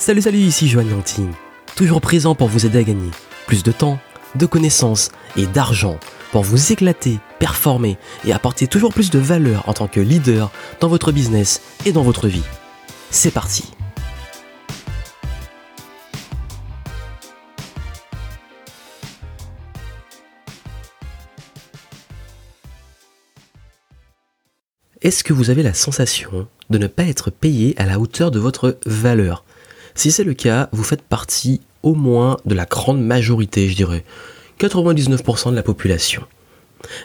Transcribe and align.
Salut 0.00 0.22
salut, 0.22 0.38
ici 0.38 0.66
Joanne 0.66 0.88
toujours 1.76 2.00
présent 2.00 2.34
pour 2.34 2.48
vous 2.48 2.64
aider 2.64 2.78
à 2.78 2.82
gagner 2.82 3.10
plus 3.46 3.62
de 3.62 3.70
temps, 3.70 3.98
de 4.34 4.46
connaissances 4.46 5.10
et 5.36 5.46
d'argent 5.46 6.00
pour 6.32 6.42
vous 6.42 6.72
éclater, 6.72 7.18
performer 7.38 7.98
et 8.24 8.32
apporter 8.32 8.66
toujours 8.66 8.94
plus 8.94 9.10
de 9.10 9.18
valeur 9.18 9.68
en 9.68 9.74
tant 9.74 9.88
que 9.88 10.00
leader 10.00 10.50
dans 10.80 10.88
votre 10.88 11.12
business 11.12 11.60
et 11.84 11.92
dans 11.92 12.02
votre 12.02 12.28
vie. 12.28 12.42
C'est 13.10 13.30
parti. 13.30 13.74
Est-ce 25.02 25.22
que 25.22 25.34
vous 25.34 25.50
avez 25.50 25.62
la 25.62 25.74
sensation 25.74 26.48
de 26.70 26.78
ne 26.78 26.86
pas 26.86 27.04
être 27.04 27.30
payé 27.30 27.74
à 27.76 27.84
la 27.84 27.98
hauteur 27.98 28.30
de 28.30 28.38
votre 28.38 28.78
valeur? 28.86 29.44
Si 29.94 30.10
c'est 30.10 30.24
le 30.24 30.34
cas, 30.34 30.68
vous 30.72 30.84
faites 30.84 31.02
partie 31.02 31.60
au 31.82 31.94
moins 31.94 32.36
de 32.44 32.54
la 32.54 32.64
grande 32.64 33.02
majorité, 33.02 33.68
je 33.68 33.76
dirais. 33.76 34.04
99% 34.58 35.50
de 35.50 35.56
la 35.56 35.62
population. 35.62 36.22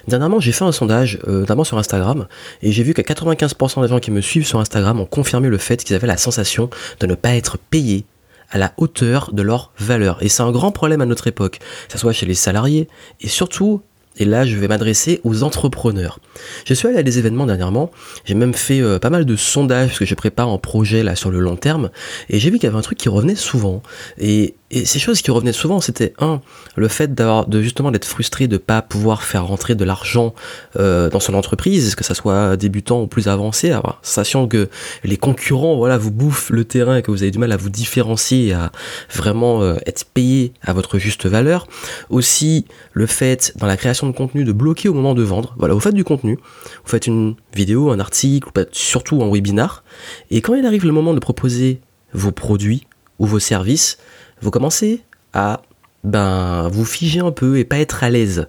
Dernièrement, 0.07 0.39
j'ai 0.39 0.51
fait 0.51 0.63
un 0.63 0.71
sondage, 0.71 1.19
euh, 1.27 1.41
notamment 1.41 1.63
sur 1.63 1.77
Instagram, 1.77 2.27
et 2.61 2.71
j'ai 2.71 2.83
vu 2.83 2.93
que 2.93 3.01
95% 3.01 3.81
des 3.81 3.87
gens 3.87 3.99
qui 3.99 4.11
me 4.11 4.21
suivent 4.21 4.45
sur 4.45 4.59
Instagram 4.59 4.99
ont 4.99 5.05
confirmé 5.05 5.49
le 5.49 5.57
fait 5.57 5.83
qu'ils 5.83 5.95
avaient 5.95 6.07
la 6.07 6.17
sensation 6.17 6.69
de 6.99 7.07
ne 7.07 7.15
pas 7.15 7.35
être 7.35 7.57
payés 7.57 8.05
à 8.49 8.57
la 8.57 8.73
hauteur 8.77 9.33
de 9.33 9.41
leur 9.41 9.71
valeur. 9.77 10.17
Et 10.21 10.29
c'est 10.29 10.43
un 10.43 10.51
grand 10.51 10.71
problème 10.71 11.01
à 11.01 11.05
notre 11.05 11.27
époque, 11.27 11.59
que 11.87 11.93
ce 11.93 11.97
soit 11.97 12.13
chez 12.13 12.25
les 12.25 12.35
salariés, 12.35 12.87
et 13.21 13.27
surtout 13.27 13.81
et 14.17 14.25
là, 14.25 14.45
je 14.45 14.55
vais 14.55 14.67
m'adresser 14.67 15.19
aux 15.23 15.43
entrepreneurs. 15.43 16.19
Je 16.65 16.73
suis 16.73 16.87
allé 16.87 16.97
à 16.97 17.03
des 17.03 17.19
événements 17.19 17.45
dernièrement. 17.45 17.91
J'ai 18.23 18.33
même 18.33 18.53
fait 18.53 18.81
euh, 18.81 18.99
pas 18.99 19.09
mal 19.09 19.25
de 19.25 19.35
sondages 19.35 19.89
parce 19.89 19.99
que 19.99 20.05
je 20.05 20.15
prépare 20.15 20.49
un 20.49 20.57
projet 20.57 21.03
là 21.03 21.15
sur 21.15 21.31
le 21.31 21.39
long 21.39 21.55
terme. 21.55 21.89
Et 22.29 22.39
j'ai 22.39 22.49
vu 22.49 22.57
qu'il 22.57 22.67
y 22.67 22.69
avait 22.69 22.77
un 22.77 22.81
truc 22.81 22.97
qui 22.97 23.09
revenait 23.09 23.35
souvent. 23.35 23.83
Et 24.17 24.55
et 24.71 24.85
ces 24.85 24.97
choses 24.97 25.21
qui 25.21 25.29
revenaient 25.29 25.53
souvent, 25.53 25.79
c'était 25.79 26.13
un, 26.17 26.41
le 26.75 26.87
fait 26.87 27.13
d'avoir, 27.13 27.45
de 27.45 27.61
justement 27.61 27.91
d'être 27.91 28.05
frustré 28.05 28.47
de 28.47 28.57
pas 28.57 28.81
pouvoir 28.81 29.21
faire 29.21 29.45
rentrer 29.45 29.75
de 29.75 29.85
l'argent 29.85 30.33
euh, 30.77 31.07
dans 31.09 31.19
son 31.19 31.35
entreprise, 31.35 31.93
que 31.93 32.03
ça 32.03 32.15
soit 32.15 32.57
débutant 32.57 33.01
ou 33.01 33.07
plus 33.07 33.27
avancé, 33.27 33.77
sachant 34.01 34.47
que 34.47 34.67
les 35.03 35.17
concurrents, 35.17 35.75
voilà, 35.77 35.99
vous 35.99 36.09
bouffent 36.09 36.49
le 36.49 36.65
terrain 36.65 36.97
et 36.97 37.01
que 37.03 37.11
vous 37.11 37.21
avez 37.21 37.29
du 37.29 37.37
mal 37.37 37.51
à 37.51 37.57
vous 37.57 37.69
différencier, 37.69 38.53
à 38.53 38.71
vraiment 39.13 39.61
euh, 39.61 39.75
être 39.85 40.03
payé 40.05 40.51
à 40.63 40.73
votre 40.73 40.97
juste 40.97 41.27
valeur. 41.27 41.67
Aussi, 42.09 42.65
le 42.93 43.05
fait 43.05 43.53
dans 43.57 43.67
la 43.67 43.77
création 43.77 44.07
de 44.07 44.13
contenu 44.13 44.45
de 44.45 44.51
bloquer 44.51 44.89
au 44.89 44.95
moment 44.95 45.13
de 45.13 45.21
vendre. 45.21 45.53
Voilà, 45.59 45.75
vous 45.75 45.79
faites 45.79 45.93
du 45.93 46.03
contenu, 46.03 46.37
vous 46.37 46.89
faites 46.89 47.05
une 47.05 47.35
vidéo, 47.53 47.91
un 47.91 47.99
article, 47.99 48.49
surtout 48.71 49.21
un 49.21 49.31
webinar, 49.31 49.83
et 50.31 50.41
quand 50.41 50.55
il 50.55 50.65
arrive 50.65 50.85
le 50.85 50.91
moment 50.91 51.13
de 51.13 51.19
proposer 51.19 51.81
vos 52.13 52.31
produits 52.31 52.87
ou 53.19 53.25
vos 53.25 53.39
services, 53.39 53.97
vous 54.41 54.51
commencez 54.51 55.01
à 55.33 55.61
ben, 56.03 56.69
vous 56.69 56.85
figer 56.85 57.19
un 57.19 57.31
peu 57.31 57.57
et 57.57 57.63
pas 57.63 57.79
être 57.79 58.03
à 58.03 58.09
l'aise. 58.09 58.47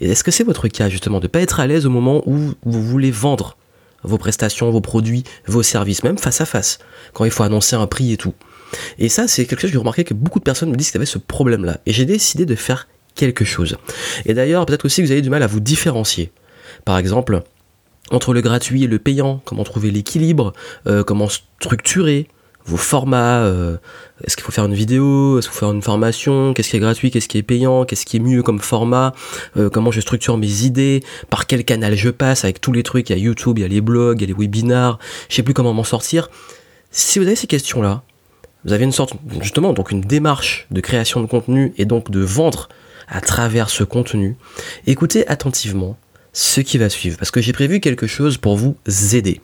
Est-ce 0.00 0.24
que 0.24 0.30
c'est 0.30 0.44
votre 0.44 0.68
cas 0.68 0.88
justement 0.88 1.20
de 1.20 1.26
pas 1.26 1.40
être 1.40 1.60
à 1.60 1.66
l'aise 1.66 1.86
au 1.86 1.90
moment 1.90 2.22
où 2.26 2.54
vous 2.64 2.82
voulez 2.82 3.10
vendre 3.10 3.56
vos 4.04 4.18
prestations, 4.18 4.70
vos 4.70 4.80
produits, 4.80 5.24
vos 5.46 5.62
services, 5.62 6.04
même 6.04 6.18
face 6.18 6.40
à 6.40 6.44
face, 6.44 6.78
quand 7.14 7.24
il 7.24 7.30
faut 7.30 7.42
annoncer 7.42 7.76
un 7.76 7.86
prix 7.86 8.12
et 8.12 8.16
tout? 8.16 8.34
Et 8.98 9.08
ça, 9.08 9.26
c'est 9.26 9.46
quelque 9.46 9.60
chose 9.60 9.70
que 9.70 9.74
j'ai 9.74 9.78
remarqué 9.78 10.04
que 10.04 10.14
beaucoup 10.14 10.38
de 10.38 10.44
personnes 10.44 10.70
me 10.70 10.76
disent 10.76 10.90
qu'ils 10.90 10.98
avaient 10.98 11.06
ce 11.06 11.18
problème-là. 11.18 11.78
Et 11.86 11.92
j'ai 11.92 12.04
décidé 12.04 12.46
de 12.46 12.54
faire 12.54 12.86
quelque 13.14 13.44
chose. 13.44 13.76
Et 14.26 14.34
d'ailleurs, 14.34 14.66
peut-être 14.66 14.84
aussi 14.84 15.00
que 15.00 15.06
vous 15.06 15.12
avez 15.12 15.22
du 15.22 15.30
mal 15.30 15.42
à 15.42 15.46
vous 15.46 15.60
différencier. 15.60 16.30
Par 16.84 16.98
exemple, 16.98 17.42
entre 18.10 18.32
le 18.32 18.40
gratuit 18.40 18.84
et 18.84 18.86
le 18.86 18.98
payant, 18.98 19.40
comment 19.44 19.64
trouver 19.64 19.90
l'équilibre, 19.90 20.52
euh, 20.86 21.02
comment 21.02 21.28
structurer, 21.28 22.28
vos 22.68 22.76
formats, 22.76 23.40
euh, 23.40 23.78
est-ce 24.24 24.36
qu'il 24.36 24.44
faut 24.44 24.52
faire 24.52 24.66
une 24.66 24.74
vidéo, 24.74 25.38
est-ce 25.38 25.48
qu'il 25.48 25.54
faut 25.54 25.60
faire 25.66 25.72
une 25.72 25.82
formation, 25.82 26.52
qu'est-ce 26.52 26.70
qui 26.70 26.76
est 26.76 26.80
gratuit, 26.80 27.10
qu'est-ce 27.10 27.28
qui 27.28 27.38
est 27.38 27.42
payant, 27.42 27.84
qu'est-ce 27.86 28.04
qui 28.04 28.18
est 28.18 28.20
mieux 28.20 28.42
comme 28.42 28.60
format, 28.60 29.14
euh, 29.56 29.70
comment 29.70 29.90
je 29.90 30.00
structure 30.00 30.36
mes 30.36 30.64
idées, 30.64 31.02
par 31.30 31.46
quel 31.46 31.64
canal 31.64 31.96
je 31.96 32.10
passe 32.10 32.44
avec 32.44 32.60
tous 32.60 32.72
les 32.72 32.82
trucs, 32.82 33.08
il 33.08 33.16
y 33.16 33.20
a 33.20 33.22
YouTube, 33.22 33.58
il 33.58 33.62
y 33.62 33.64
a 33.64 33.68
les 33.68 33.80
blogs, 33.80 34.20
il 34.20 34.28
y 34.28 34.30
a 34.30 34.34
les 34.34 34.38
webinars, 34.38 34.98
je 35.30 35.36
sais 35.36 35.42
plus 35.42 35.54
comment 35.54 35.72
m'en 35.72 35.84
sortir. 35.84 36.30
Si 36.90 37.18
vous 37.18 37.26
avez 37.26 37.36
ces 37.36 37.46
questions-là, 37.46 38.02
vous 38.64 38.72
avez 38.72 38.84
une 38.84 38.92
sorte, 38.92 39.14
justement, 39.40 39.72
donc 39.72 39.90
une 39.90 40.02
démarche 40.02 40.66
de 40.70 40.80
création 40.80 41.22
de 41.22 41.26
contenu 41.26 41.72
et 41.78 41.86
donc 41.86 42.10
de 42.10 42.20
vendre 42.20 42.68
à 43.08 43.22
travers 43.22 43.70
ce 43.70 43.82
contenu, 43.82 44.36
écoutez 44.86 45.26
attentivement 45.28 45.96
ce 46.32 46.60
qui 46.60 46.78
va 46.78 46.88
suivre, 46.88 47.16
parce 47.16 47.30
que 47.30 47.40
j'ai 47.40 47.52
prévu 47.52 47.80
quelque 47.80 48.06
chose 48.06 48.36
pour 48.36 48.56
vous 48.56 48.76
aider. 49.12 49.40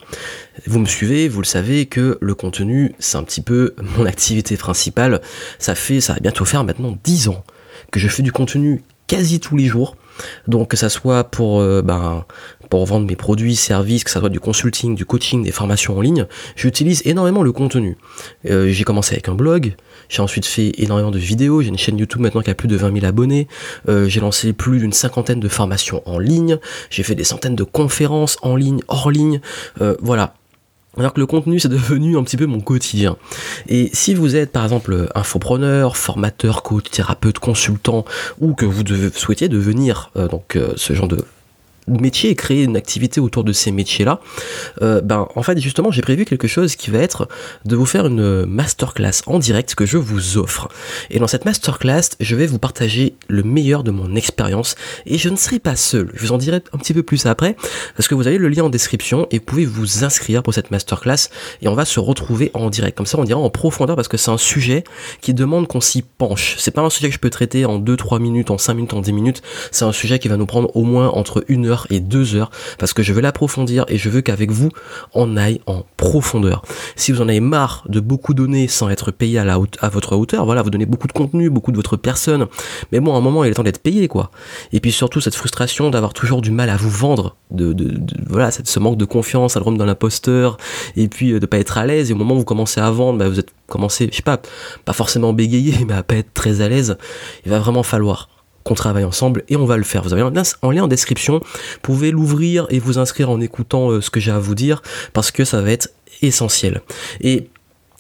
Vous 0.67 0.79
me 0.79 0.87
suivez, 0.87 1.29
vous 1.29 1.41
le 1.41 1.47
savez 1.47 1.87
que 1.87 2.19
le 2.21 2.35
contenu, 2.35 2.95
c'est 2.99 3.17
un 3.17 3.23
petit 3.23 3.41
peu 3.41 3.75
mon 3.97 4.07
activité 4.07 4.57
principale. 4.57 5.21
Ça 5.59 5.75
fait, 5.75 6.01
ça 6.01 6.15
va 6.15 6.21
bientôt 6.21 6.45
faire 6.45 6.65
maintenant 6.65 6.97
10 7.05 7.29
ans 7.29 7.45
que 7.91 8.01
je 8.01 8.09
fais 8.09 8.23
du 8.23 8.33
contenu 8.33 8.83
quasi 9.07 9.41
tous 9.41 9.57
les 9.57 9.67
jours. 9.67 9.97
Donc 10.47 10.69
que 10.69 10.77
ça 10.77 10.89
soit 10.89 11.25
pour, 11.25 11.61
euh, 11.61 11.83
ben, 11.83 12.25
pour 12.71 12.87
vendre 12.87 13.07
mes 13.07 13.17
produits, 13.17 13.57
services, 13.57 14.05
que 14.05 14.11
ça 14.11 14.21
soit 14.21 14.29
du 14.29 14.41
consulting, 14.41 14.95
du 14.95 15.05
coaching, 15.05 15.43
des 15.43 15.51
formations 15.51 15.99
en 15.99 16.01
ligne, 16.01 16.27
j'utilise 16.57 17.03
énormément 17.05 17.43
le 17.43 17.53
contenu. 17.53 17.97
Euh, 18.49 18.69
j'ai 18.69 18.85
commencé 18.85 19.15
avec 19.15 19.29
un 19.29 19.35
blog, 19.35 19.75
j'ai 20.09 20.23
ensuite 20.23 20.47
fait 20.47 20.73
énormément 20.79 21.11
de 21.11 21.19
vidéos, 21.19 21.63
j'ai 21.63 21.69
une 21.69 21.79
chaîne 21.79 21.99
YouTube 21.99 22.21
maintenant 22.21 22.43
qui 22.43 22.51
a 22.51 22.55
plus 22.55 22.69
de 22.69 22.77
20 22.77 22.93
000 22.93 23.07
abonnés, 23.07 23.49
euh, 23.89 24.09
j'ai 24.09 24.21
lancé 24.21 24.53
plus 24.53 24.79
d'une 24.79 24.93
cinquantaine 24.93 25.41
de 25.41 25.49
formations 25.49 26.03
en 26.07 26.19
ligne, 26.19 26.59
j'ai 26.91 27.03
fait 27.03 27.15
des 27.15 27.25
centaines 27.25 27.57
de 27.57 27.65
conférences 27.65 28.37
en 28.43 28.57
ligne, 28.57 28.81
hors 28.89 29.11
ligne, 29.11 29.41
voilà. 30.01 30.35
Alors 30.97 31.13
que 31.13 31.21
le 31.21 31.27
contenu, 31.27 31.59
c'est 31.59 31.69
devenu 31.69 32.17
un 32.17 32.23
petit 32.23 32.37
peu 32.37 32.47
mon 32.47 32.61
quotidien. 32.61 33.17
Et 33.69 33.91
si 33.93 34.15
vous 34.15 34.37
êtes, 34.37 34.53
par 34.53 34.63
exemple, 34.63 35.09
infopreneur, 35.15 35.97
formateur, 35.97 36.63
coach, 36.63 36.91
thérapeute, 36.91 37.39
consultant, 37.39 38.05
ou 38.41 38.55
que 38.55 38.65
vous 38.65 38.83
souhaitiez 39.15 39.49
devenir 39.49 40.11
euh, 40.17 40.29
donc 40.29 40.57
euh, 40.57 40.73
ce 40.77 40.93
genre 40.93 41.09
de 41.09 41.25
métier 41.87 42.31
et 42.31 42.35
créer 42.35 42.63
une 42.63 42.77
activité 42.77 43.21
autour 43.21 43.45
de 43.45 43.53
ces 43.53 43.71
métiers-là, 43.71 44.21
euh, 44.83 45.01
ben 45.01 45.29
en 45.35 45.43
fait 45.43 45.59
justement 45.59 45.91
j'ai 45.91 46.03
prévu 46.03 46.25
quelque 46.25 46.49
chose 46.49 46.77
qui 46.77 46.91
va 46.91 46.99
être 46.99 47.29
de 47.65 47.77
vous 47.77 47.87
faire 47.87 48.07
une 48.07 48.47
masterclass 48.47 49.23
en 49.27 49.39
direct 49.39 49.75
que 49.75 49.87
je 49.87 49.99
vous 49.99 50.39
offre. 50.39 50.69
Et 51.11 51.19
dans 51.19 51.27
cette 51.27 51.45
masterclass, 51.45 52.03
je 52.21 52.37
vais 52.37 52.47
vous 52.47 52.59
partager 52.59 53.15
le 53.29 53.43
meilleur 53.43 53.85
de 53.85 53.91
mon 53.91 54.15
expérience 54.15 54.77
et 55.07 55.19
je 55.19 55.29
ne 55.29 55.37
serai 55.37 55.59
pas 55.59 55.77
seul. 55.77 56.11
Je 56.15 56.23
vous 56.27 56.33
en 56.33 56.39
dirai 56.39 56.63
un 56.73 56.79
petit 56.79 56.95
peu 56.95 57.03
plus 57.03 57.27
après 57.27 57.57
parce 57.97 58.09
que 58.09 58.15
vous 58.15 58.27
avez 58.27 58.39
le 58.39 58.49
lien 58.49 58.65
en 58.65 58.71
description 58.71 59.27
et 59.31 59.39
vous 59.39 59.45
pouvez 59.45 59.67
vous 59.67 60.05
inscrire 60.05 60.43
pour 60.43 60.55
cette 60.55 60.71
masterclass 60.71 61.29
et 61.63 61.69
on 61.69 61.75
va 61.75 61.85
se 61.85 62.01
retrouver 62.01 62.51
en 62.55 62.71
direct. 62.71 62.97
Comme 62.97 63.07
ça 63.07 63.19
on 63.19 63.25
dira 63.25 63.41
en 63.41 63.51
profondeur 63.51 63.97
parce 63.97 64.09
que 64.09 64.17
c'est 64.17 64.31
un 64.31 64.39
sujet 64.39 64.85
qui 65.21 65.35
demande 65.35 65.69
qu'on 65.69 65.81
s'y 65.81 66.03
penche. 66.03 66.57
C'est 66.59 66.71
pas 66.71 66.83
un 66.83 66.91
sujet 66.91 67.09
que 67.09 67.15
je 67.15 67.21
peux 67.21 67.31
traiter 67.31 67.65
en 67.65 67.79
2-3 67.79 68.21
minutes, 68.21 68.51
en 68.51 68.59
5 68.59 68.75
minutes, 68.75 68.95
en 68.95 69.01
10 69.01 69.13
minutes. 69.13 69.43
C'est 69.71 69.85
un 69.85 69.93
sujet 69.93 70.19
qui 70.19 70.29
va 70.29 70.37
nous 70.37 70.47
prendre 70.47 70.75
au 70.77 70.85
moins 70.85 71.09
entre 71.09 71.45
une 71.49 71.67
heure 71.67 71.74
et 71.91 72.01
deux 72.01 72.35
heures 72.35 72.51
parce 72.79 72.93
que 72.93 73.03
je 73.03 73.13
veux 73.13 73.21
l'approfondir 73.21 73.85
et 73.89 73.99
je 73.99 74.09
veux 74.09 74.21
qu'avec 74.21 74.51
vous 74.51 74.71
on 75.13 75.37
aille 75.37 75.61
en 75.67 75.85
profondeur. 75.97 76.63
Si 76.97 77.13
vous 77.13 77.21
en 77.21 77.29
avez 77.29 77.41
marre 77.41 77.85
de 77.89 78.01
beaucoup 78.01 78.35
donner 78.35 78.69
sans 78.69 78.89
être 78.89 79.11
payé 79.11 79.39
à, 79.39 79.45
la 79.45 79.59
à 79.81 79.89
votre 79.89 80.17
hauteur, 80.17 80.45
voilà, 80.45 80.63
vous 80.63 80.71
donnez 80.71 80.87
beaucoup 80.87 81.07
de 81.07 81.13
contenu, 81.13 81.51
beaucoup 81.51 81.73
de 81.73 81.77
votre 81.77 81.97
personne, 81.97 82.47
mais 82.93 83.01
bon, 83.01 83.15
à 83.15 83.19
un 83.19 83.21
moment 83.21 83.45
il 83.45 83.51
est 83.51 83.55
temps 83.55 83.63
d'être 83.63 83.83
payé 83.83 84.09
quoi. 84.09 84.31
Et 84.73 84.81
puis 84.81 84.93
surtout 84.93 85.21
cette 85.21 85.35
frustration 85.35 85.91
d'avoir 85.91 86.13
toujours 86.13 86.43
du 86.43 86.51
mal 86.51 86.71
à 86.71 86.77
vous 86.77 86.91
vendre, 86.91 87.37
de, 87.51 87.73
de, 87.73 88.01
voilà, 88.27 88.51
cette, 88.51 88.69
ce 88.69 88.79
manque 88.79 88.97
de 88.97 89.05
confiance, 89.05 89.55
syndrome 89.55 89.79
d'un 89.79 89.89
imposteur, 89.89 90.57
et 90.97 91.09
puis 91.09 91.33
euh, 91.33 91.41
de 91.41 91.47
pas 91.47 91.59
être 91.59 91.79
à 91.79 91.87
l'aise. 91.87 92.11
Et 92.11 92.15
au 92.15 92.17
moment 92.17 92.35
où 92.35 92.39
vous 92.39 92.45
commencez 92.45 92.81
à 92.81 92.91
vendre, 92.91 93.19
bah, 93.19 93.29
vous 93.29 93.39
êtes 93.39 93.51
commencé, 93.67 94.09
je 94.11 94.17
sais 94.17 94.23
pas, 94.23 94.41
pas 94.85 94.93
forcément 94.93 95.33
bégayer, 95.33 95.85
mais 95.89 95.95
à 95.95 96.03
pas 96.03 96.17
être 96.17 96.33
très 96.35 96.61
à 96.61 96.69
l'aise. 96.69 96.97
Il 97.45 97.51
va 97.51 97.59
vraiment 97.59 97.83
falloir 97.83 98.29
qu'on 98.65 98.75
travaille 98.75 99.05
ensemble 99.05 99.45
et 99.49 99.57
on 99.57 99.67
va 99.67 99.77
le 99.77 99.85
faire. 99.85 100.03
Vous 100.03 100.13
avez 100.13 100.23
un 100.23 100.73
lien 100.73 100.83
en 100.83 100.89
description. 100.89 101.35
Vous 101.35 101.81
pouvez 101.83 102.11
l'ouvrir 102.11 102.67
et 102.71 102.79
vous 102.79 102.99
inscrire 102.99 103.31
en 103.31 103.41
écoutant 103.41 103.91
euh, 103.91 104.01
ce 104.01 104.11
que 104.11 104.21
j'ai 104.21 104.33
à 104.33 104.39
vous 104.39 104.55
dire 104.55 104.83
parce 105.13 105.31
que 105.31 105.45
ça 105.45 105.61
va 105.61 105.71
être 105.71 105.91
essentiel. 106.23 106.81
Et 107.21 107.49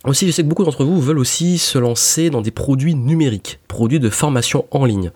aussi, 0.04 0.26
je 0.26 0.32
sais 0.32 0.42
que 0.42 0.48
beaucoup 0.48 0.64
d'entre 0.64 0.84
vous 0.84 1.00
veulent 1.00 1.18
aussi 1.18 1.56
se 1.56 1.78
lancer 1.78 2.28
dans 2.28 2.42
des 2.42 2.50
produits 2.50 2.94
numériques, 2.94 3.58
produits 3.68 4.00
de 4.00 4.10
formation 4.10 4.66
en 4.70 4.84
ligne, 4.84 5.10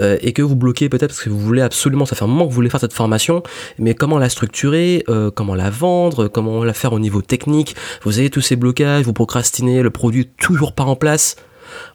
euh, 0.00 0.18
et 0.20 0.34
que 0.34 0.42
vous 0.42 0.54
bloquez 0.54 0.90
peut-être 0.90 1.10
parce 1.10 1.22
que 1.22 1.30
vous 1.30 1.40
voulez 1.40 1.62
absolument, 1.62 2.04
ça 2.04 2.14
fait 2.14 2.24
un 2.24 2.28
moment 2.28 2.44
que 2.44 2.50
vous 2.50 2.54
voulez 2.54 2.68
faire 2.68 2.80
cette 2.80 2.92
formation, 2.92 3.42
mais 3.78 3.94
comment 3.94 4.18
la 4.18 4.28
structurer, 4.28 5.02
euh, 5.08 5.30
comment 5.30 5.54
la 5.54 5.70
vendre, 5.70 6.28
comment 6.28 6.62
la 6.62 6.74
faire 6.74 6.92
au 6.92 6.98
niveau 6.98 7.22
technique, 7.22 7.74
vous 8.02 8.18
avez 8.18 8.28
tous 8.28 8.42
ces 8.42 8.56
blocages, 8.56 9.06
vous 9.06 9.14
procrastinez, 9.14 9.82
le 9.82 9.90
produit 9.90 10.28
toujours 10.38 10.74
pas 10.74 10.84
en 10.84 10.96
place, 10.96 11.36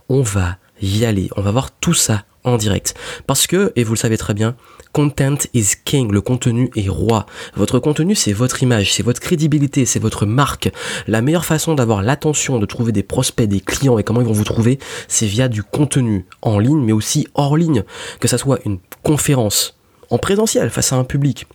on 0.10 0.24
va 0.24 0.58
y 0.82 1.06
aller, 1.06 1.30
on 1.36 1.42
va 1.42 1.52
voir 1.52 1.70
tout 1.70 1.94
ça 1.94 2.24
en 2.50 2.58
direct. 2.58 2.96
Parce 3.28 3.48
que, 3.48 3.72
et 3.76 3.84
vous 3.84 3.94
le 3.94 3.98
savez 3.98 4.18
très 4.18 4.34
bien, 4.34 4.56
content 4.94 5.38
is 5.54 5.74
king, 5.86 6.12
le 6.12 6.22
contenu 6.22 6.70
est 6.76 6.90
roi. 6.90 7.26
Votre 7.56 7.80
contenu, 7.80 8.16
c'est 8.16 8.34
votre 8.34 8.64
image, 8.64 8.94
c'est 8.94 9.04
votre 9.04 9.20
crédibilité, 9.20 9.86
c'est 9.86 10.00
votre 10.00 10.26
marque. 10.26 10.72
La 11.08 11.22
meilleure 11.22 11.46
façon 11.46 11.76
d'avoir 11.76 12.02
l'attention, 12.02 12.60
de 12.60 12.66
trouver 12.66 12.92
des 12.92 13.04
prospects, 13.04 13.48
des 13.48 13.62
clients 13.62 13.98
et 13.98 14.04
comment 14.04 14.22
ils 14.22 14.28
vont 14.28 14.34
vous 14.34 14.44
trouver, 14.44 14.80
c'est 15.08 15.28
via 15.28 15.48
du 15.48 15.64
contenu 15.64 16.26
en 16.42 16.60
ligne, 16.60 16.82
mais 16.84 16.92
aussi 16.92 17.28
hors 17.36 17.58
ligne. 17.58 17.84
Que 18.20 18.28
ça 18.28 18.38
soit 18.38 18.60
une 18.66 18.80
conférence 19.04 19.78
en 20.10 20.18
présentiel 20.18 20.70
face 20.70 20.92
à 20.92 20.96
un 20.96 21.04
public, 21.04 21.48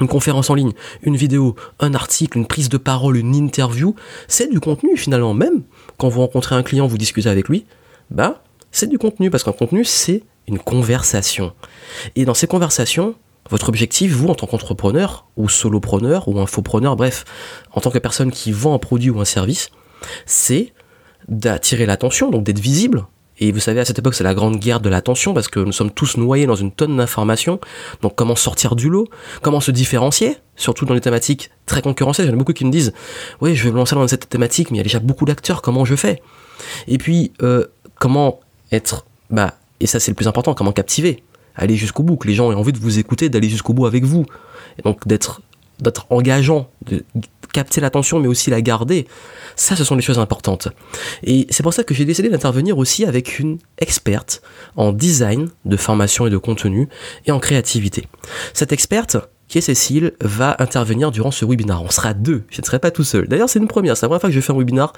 une 0.00 0.08
conférence 0.08 0.50
en 0.50 0.54
ligne, 0.54 0.72
une 1.02 1.16
vidéo, 1.16 1.56
un 1.78 1.94
article, 1.94 2.38
une 2.38 2.46
prise 2.46 2.68
de 2.68 2.78
parole, 2.78 3.16
une 3.16 3.34
interview, 3.34 3.94
c'est 4.28 4.50
du 4.50 4.60
contenu 4.60 4.96
finalement 4.96 5.34
même 5.34 5.62
quand 5.98 6.08
vous 6.08 6.20
rencontrez 6.20 6.54
un 6.54 6.62
client, 6.62 6.86
vous 6.86 6.98
discutez 6.98 7.28
avec 7.28 7.48
lui, 7.48 7.66
bah, 8.10 8.42
c'est 8.72 8.88
du 8.88 8.98
contenu, 8.98 9.30
parce 9.30 9.44
qu'un 9.44 9.52
contenu, 9.52 9.84
c'est 9.84 10.22
une 10.46 10.58
conversation. 10.58 11.52
Et 12.16 12.24
dans 12.24 12.34
ces 12.34 12.46
conversations, 12.46 13.14
votre 13.50 13.68
objectif, 13.68 14.12
vous, 14.12 14.28
en 14.28 14.34
tant 14.34 14.46
qu'entrepreneur, 14.46 15.26
ou 15.36 15.48
solopreneur, 15.48 16.28
ou 16.28 16.38
infopreneur, 16.40 16.96
bref, 16.96 17.24
en 17.72 17.80
tant 17.80 17.90
que 17.90 17.98
personne 17.98 18.30
qui 18.30 18.52
vend 18.52 18.74
un 18.74 18.78
produit 18.78 19.10
ou 19.10 19.20
un 19.20 19.24
service, 19.24 19.70
c'est 20.26 20.72
d'attirer 21.28 21.86
l'attention, 21.86 22.30
donc 22.30 22.44
d'être 22.44 22.60
visible. 22.60 23.06
Et 23.42 23.52
vous 23.52 23.60
savez, 23.60 23.80
à 23.80 23.86
cette 23.86 23.98
époque, 23.98 24.14
c'est 24.14 24.24
la 24.24 24.34
grande 24.34 24.58
guerre 24.58 24.80
de 24.80 24.90
l'attention 24.90 25.32
parce 25.32 25.48
que 25.48 25.60
nous 25.60 25.72
sommes 25.72 25.90
tous 25.90 26.18
noyés 26.18 26.46
dans 26.46 26.56
une 26.56 26.70
tonne 26.70 26.98
d'informations. 26.98 27.58
Donc, 28.02 28.14
comment 28.14 28.36
sortir 28.36 28.76
du 28.76 28.90
lot? 28.90 29.08
Comment 29.40 29.60
se 29.60 29.70
différencier? 29.70 30.36
Surtout 30.56 30.84
dans 30.84 30.92
les 30.92 31.00
thématiques 31.00 31.50
très 31.64 31.80
concurrentielles. 31.80 32.26
Il 32.26 32.30
y 32.30 32.32
en 32.32 32.36
a 32.36 32.38
beaucoup 32.38 32.52
qui 32.52 32.66
me 32.66 32.70
disent 32.70 32.92
Oui, 33.40 33.56
je 33.56 33.64
vais 33.64 33.70
me 33.70 33.76
lancer 33.76 33.94
dans 33.94 34.06
cette 34.06 34.28
thématique, 34.28 34.70
mais 34.70 34.76
il 34.76 34.80
y 34.80 34.82
a 34.82 34.84
déjà 34.84 35.00
beaucoup 35.00 35.24
d'acteurs. 35.24 35.62
Comment 35.62 35.86
je 35.86 35.96
fais? 35.96 36.22
Et 36.86 36.98
puis, 36.98 37.32
euh, 37.42 37.64
comment 37.98 38.40
être. 38.72 39.06
Bah, 39.30 39.56
et 39.80 39.86
ça, 39.86 40.00
c'est 40.00 40.10
le 40.10 40.16
plus 40.16 40.28
important, 40.28 40.54
comment 40.54 40.72
captiver 40.72 41.22
Aller 41.56 41.76
jusqu'au 41.76 42.02
bout, 42.02 42.16
que 42.16 42.28
les 42.28 42.34
gens 42.34 42.52
aient 42.52 42.56
envie 42.56 42.72
de 42.72 42.78
vous 42.78 42.98
écouter, 42.98 43.28
d'aller 43.28 43.48
jusqu'au 43.48 43.72
bout 43.72 43.86
avec 43.86 44.04
vous. 44.04 44.24
Et 44.78 44.82
donc, 44.82 45.06
d'être 45.06 45.42
d'être 45.80 46.06
engageant, 46.10 46.70
de 46.86 47.04
capter 47.52 47.80
l'attention 47.80 48.20
mais 48.20 48.28
aussi 48.28 48.50
la 48.50 48.62
garder. 48.62 49.06
Ça, 49.56 49.76
ce 49.76 49.84
sont 49.84 49.96
des 49.96 50.02
choses 50.02 50.18
importantes. 50.18 50.68
Et 51.24 51.46
c'est 51.50 51.62
pour 51.62 51.74
ça 51.74 51.84
que 51.84 51.94
j'ai 51.94 52.04
décidé 52.04 52.28
d'intervenir 52.28 52.78
aussi 52.78 53.04
avec 53.04 53.38
une 53.38 53.58
experte 53.78 54.42
en 54.76 54.92
design 54.92 55.48
de 55.64 55.76
formation 55.76 56.26
et 56.26 56.30
de 56.30 56.36
contenu 56.36 56.88
et 57.26 57.32
en 57.32 57.40
créativité. 57.40 58.06
Cette 58.54 58.72
experte, 58.72 59.16
qui 59.50 59.58
est 59.58 59.62
Cécile, 59.62 60.12
va 60.20 60.54
intervenir 60.60 61.10
durant 61.10 61.32
ce 61.32 61.44
webinaire. 61.44 61.82
On 61.82 61.90
sera 61.90 62.14
deux, 62.14 62.44
je 62.50 62.60
ne 62.60 62.64
serai 62.64 62.78
pas 62.78 62.92
tout 62.92 63.02
seul. 63.02 63.26
D'ailleurs, 63.26 63.50
c'est 63.50 63.58
une 63.58 63.66
première, 63.66 63.96
c'est 63.96 64.06
la 64.06 64.08
première 64.08 64.20
fois 64.20 64.30
que 64.30 64.34
je 64.34 64.40
fais 64.40 64.52
un 64.52 64.56
webinaire 64.56 64.92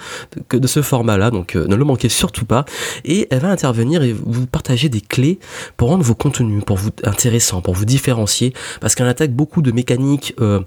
de, 0.50 0.58
de 0.58 0.66
ce 0.66 0.82
format-là, 0.82 1.30
donc 1.30 1.56
euh, 1.56 1.66
ne 1.66 1.74
le 1.74 1.84
manquez 1.84 2.10
surtout 2.10 2.44
pas. 2.44 2.66
Et 3.06 3.26
elle 3.30 3.40
va 3.40 3.48
intervenir 3.48 4.02
et 4.02 4.12
vous 4.12 4.46
partager 4.46 4.90
des 4.90 5.00
clés 5.00 5.38
pour 5.78 5.88
rendre 5.88 6.04
vos 6.04 6.14
contenus, 6.14 6.62
pour 6.64 6.76
vous 6.76 6.90
intéressants, 7.02 7.62
pour 7.62 7.74
vous 7.74 7.86
différencier, 7.86 8.52
parce 8.80 8.94
qu'elle 8.94 9.08
attaque 9.08 9.32
beaucoup 9.32 9.62
de 9.62 9.72
mécaniques. 9.72 10.34
Euh, 10.40 10.60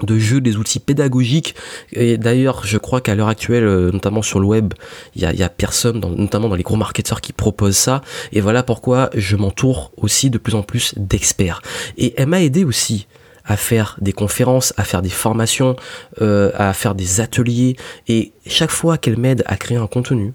de 0.00 0.18
jeux, 0.18 0.40
des 0.40 0.56
outils 0.56 0.80
pédagogiques. 0.80 1.54
Et 1.92 2.16
d'ailleurs, 2.16 2.64
je 2.64 2.78
crois 2.78 3.00
qu'à 3.00 3.14
l'heure 3.14 3.28
actuelle, 3.28 3.64
euh, 3.64 3.90
notamment 3.92 4.22
sur 4.22 4.40
le 4.40 4.46
web, 4.46 4.72
il 5.14 5.22
y 5.22 5.42
a, 5.42 5.48
personne, 5.48 6.00
notamment 6.00 6.48
dans 6.48 6.54
les 6.54 6.62
gros 6.62 6.76
marketeurs, 6.76 7.20
qui 7.20 7.32
proposent 7.32 7.76
ça. 7.76 8.00
Et 8.32 8.40
voilà 8.40 8.62
pourquoi 8.62 9.10
je 9.14 9.36
m'entoure 9.36 9.92
aussi 9.96 10.30
de 10.30 10.38
plus 10.38 10.54
en 10.54 10.62
plus 10.62 10.94
d'experts. 10.96 11.60
Et 11.98 12.14
elle 12.16 12.28
m'a 12.28 12.42
aidé 12.42 12.64
aussi 12.64 13.06
à 13.44 13.56
faire 13.56 13.96
des 14.00 14.12
conférences, 14.12 14.72
à 14.76 14.84
faire 14.84 15.02
des 15.02 15.10
formations, 15.10 15.76
euh, 16.20 16.52
à 16.54 16.72
faire 16.72 16.94
des 16.94 17.20
ateliers. 17.20 17.76
Et 18.08 18.32
chaque 18.46 18.70
fois 18.70 18.98
qu'elle 18.98 19.18
m'aide 19.18 19.42
à 19.46 19.56
créer 19.56 19.76
un 19.76 19.88
contenu, 19.88 20.32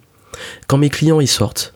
quand 0.67 0.77
mes 0.77 0.89
clients 0.89 1.21
y 1.21 1.27
sortent, 1.27 1.73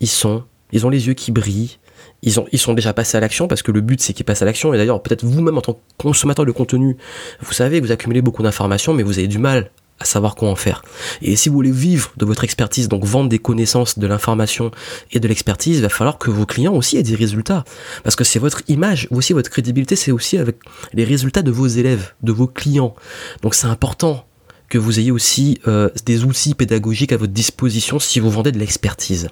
ils 0.00 0.08
sont, 0.08 0.44
ils 0.72 0.86
ont 0.86 0.90
les 0.90 1.06
yeux 1.08 1.14
qui 1.14 1.32
brillent, 1.32 1.76
ils, 2.22 2.40
ont, 2.40 2.46
ils 2.52 2.58
sont 2.58 2.74
déjà 2.74 2.92
passés 2.92 3.16
à 3.16 3.20
l'action 3.20 3.48
parce 3.48 3.62
que 3.62 3.72
le 3.72 3.80
but 3.80 4.00
c'est 4.00 4.12
qu'ils 4.12 4.24
passent 4.24 4.42
à 4.42 4.44
l'action. 4.44 4.74
Et 4.74 4.76
d'ailleurs, 4.76 5.02
peut-être 5.02 5.24
vous-même 5.24 5.58
en 5.58 5.62
tant 5.62 5.74
que 5.74 5.80
consommateur 5.98 6.46
de 6.46 6.52
contenu, 6.52 6.96
vous 7.40 7.52
savez 7.52 7.80
que 7.80 7.86
vous 7.86 7.92
accumulez 7.92 8.22
beaucoup 8.22 8.42
d'informations, 8.42 8.94
mais 8.94 9.02
vous 9.02 9.18
avez 9.18 9.28
du 9.28 9.38
mal 9.38 9.70
à 10.00 10.06
savoir 10.06 10.34
quoi 10.34 10.48
en 10.48 10.56
faire. 10.56 10.82
Et 11.20 11.36
si 11.36 11.50
vous 11.50 11.54
voulez 11.54 11.70
vivre 11.70 12.12
de 12.16 12.24
votre 12.24 12.42
expertise, 12.42 12.88
donc 12.88 13.04
vendre 13.04 13.28
des 13.28 13.38
connaissances, 13.38 13.98
de 13.98 14.06
l'information 14.06 14.70
et 15.12 15.20
de 15.20 15.28
l'expertise, 15.28 15.76
il 15.76 15.82
va 15.82 15.90
falloir 15.90 16.16
que 16.16 16.30
vos 16.30 16.46
clients 16.46 16.74
aussi 16.74 16.96
aient 16.96 17.02
des 17.02 17.14
résultats. 17.14 17.64
Parce 18.02 18.16
que 18.16 18.24
c'est 18.24 18.38
votre 18.38 18.62
image, 18.68 19.06
aussi 19.10 19.34
votre 19.34 19.50
crédibilité, 19.50 19.96
c'est 19.96 20.10
aussi 20.10 20.38
avec 20.38 20.56
les 20.94 21.04
résultats 21.04 21.42
de 21.42 21.50
vos 21.50 21.66
élèves, 21.66 22.14
de 22.22 22.32
vos 22.32 22.46
clients. 22.46 22.94
Donc 23.42 23.54
c'est 23.54 23.66
important 23.66 24.24
que 24.70 24.78
vous 24.78 24.98
ayez 25.00 25.10
aussi 25.10 25.60
euh, 25.66 25.90
des 26.06 26.24
outils 26.24 26.54
pédagogiques 26.54 27.12
à 27.12 27.16
votre 27.18 27.32
disposition 27.32 27.98
si 27.98 28.20
vous 28.20 28.30
vendez 28.30 28.52
de 28.52 28.58
l'expertise. 28.58 29.28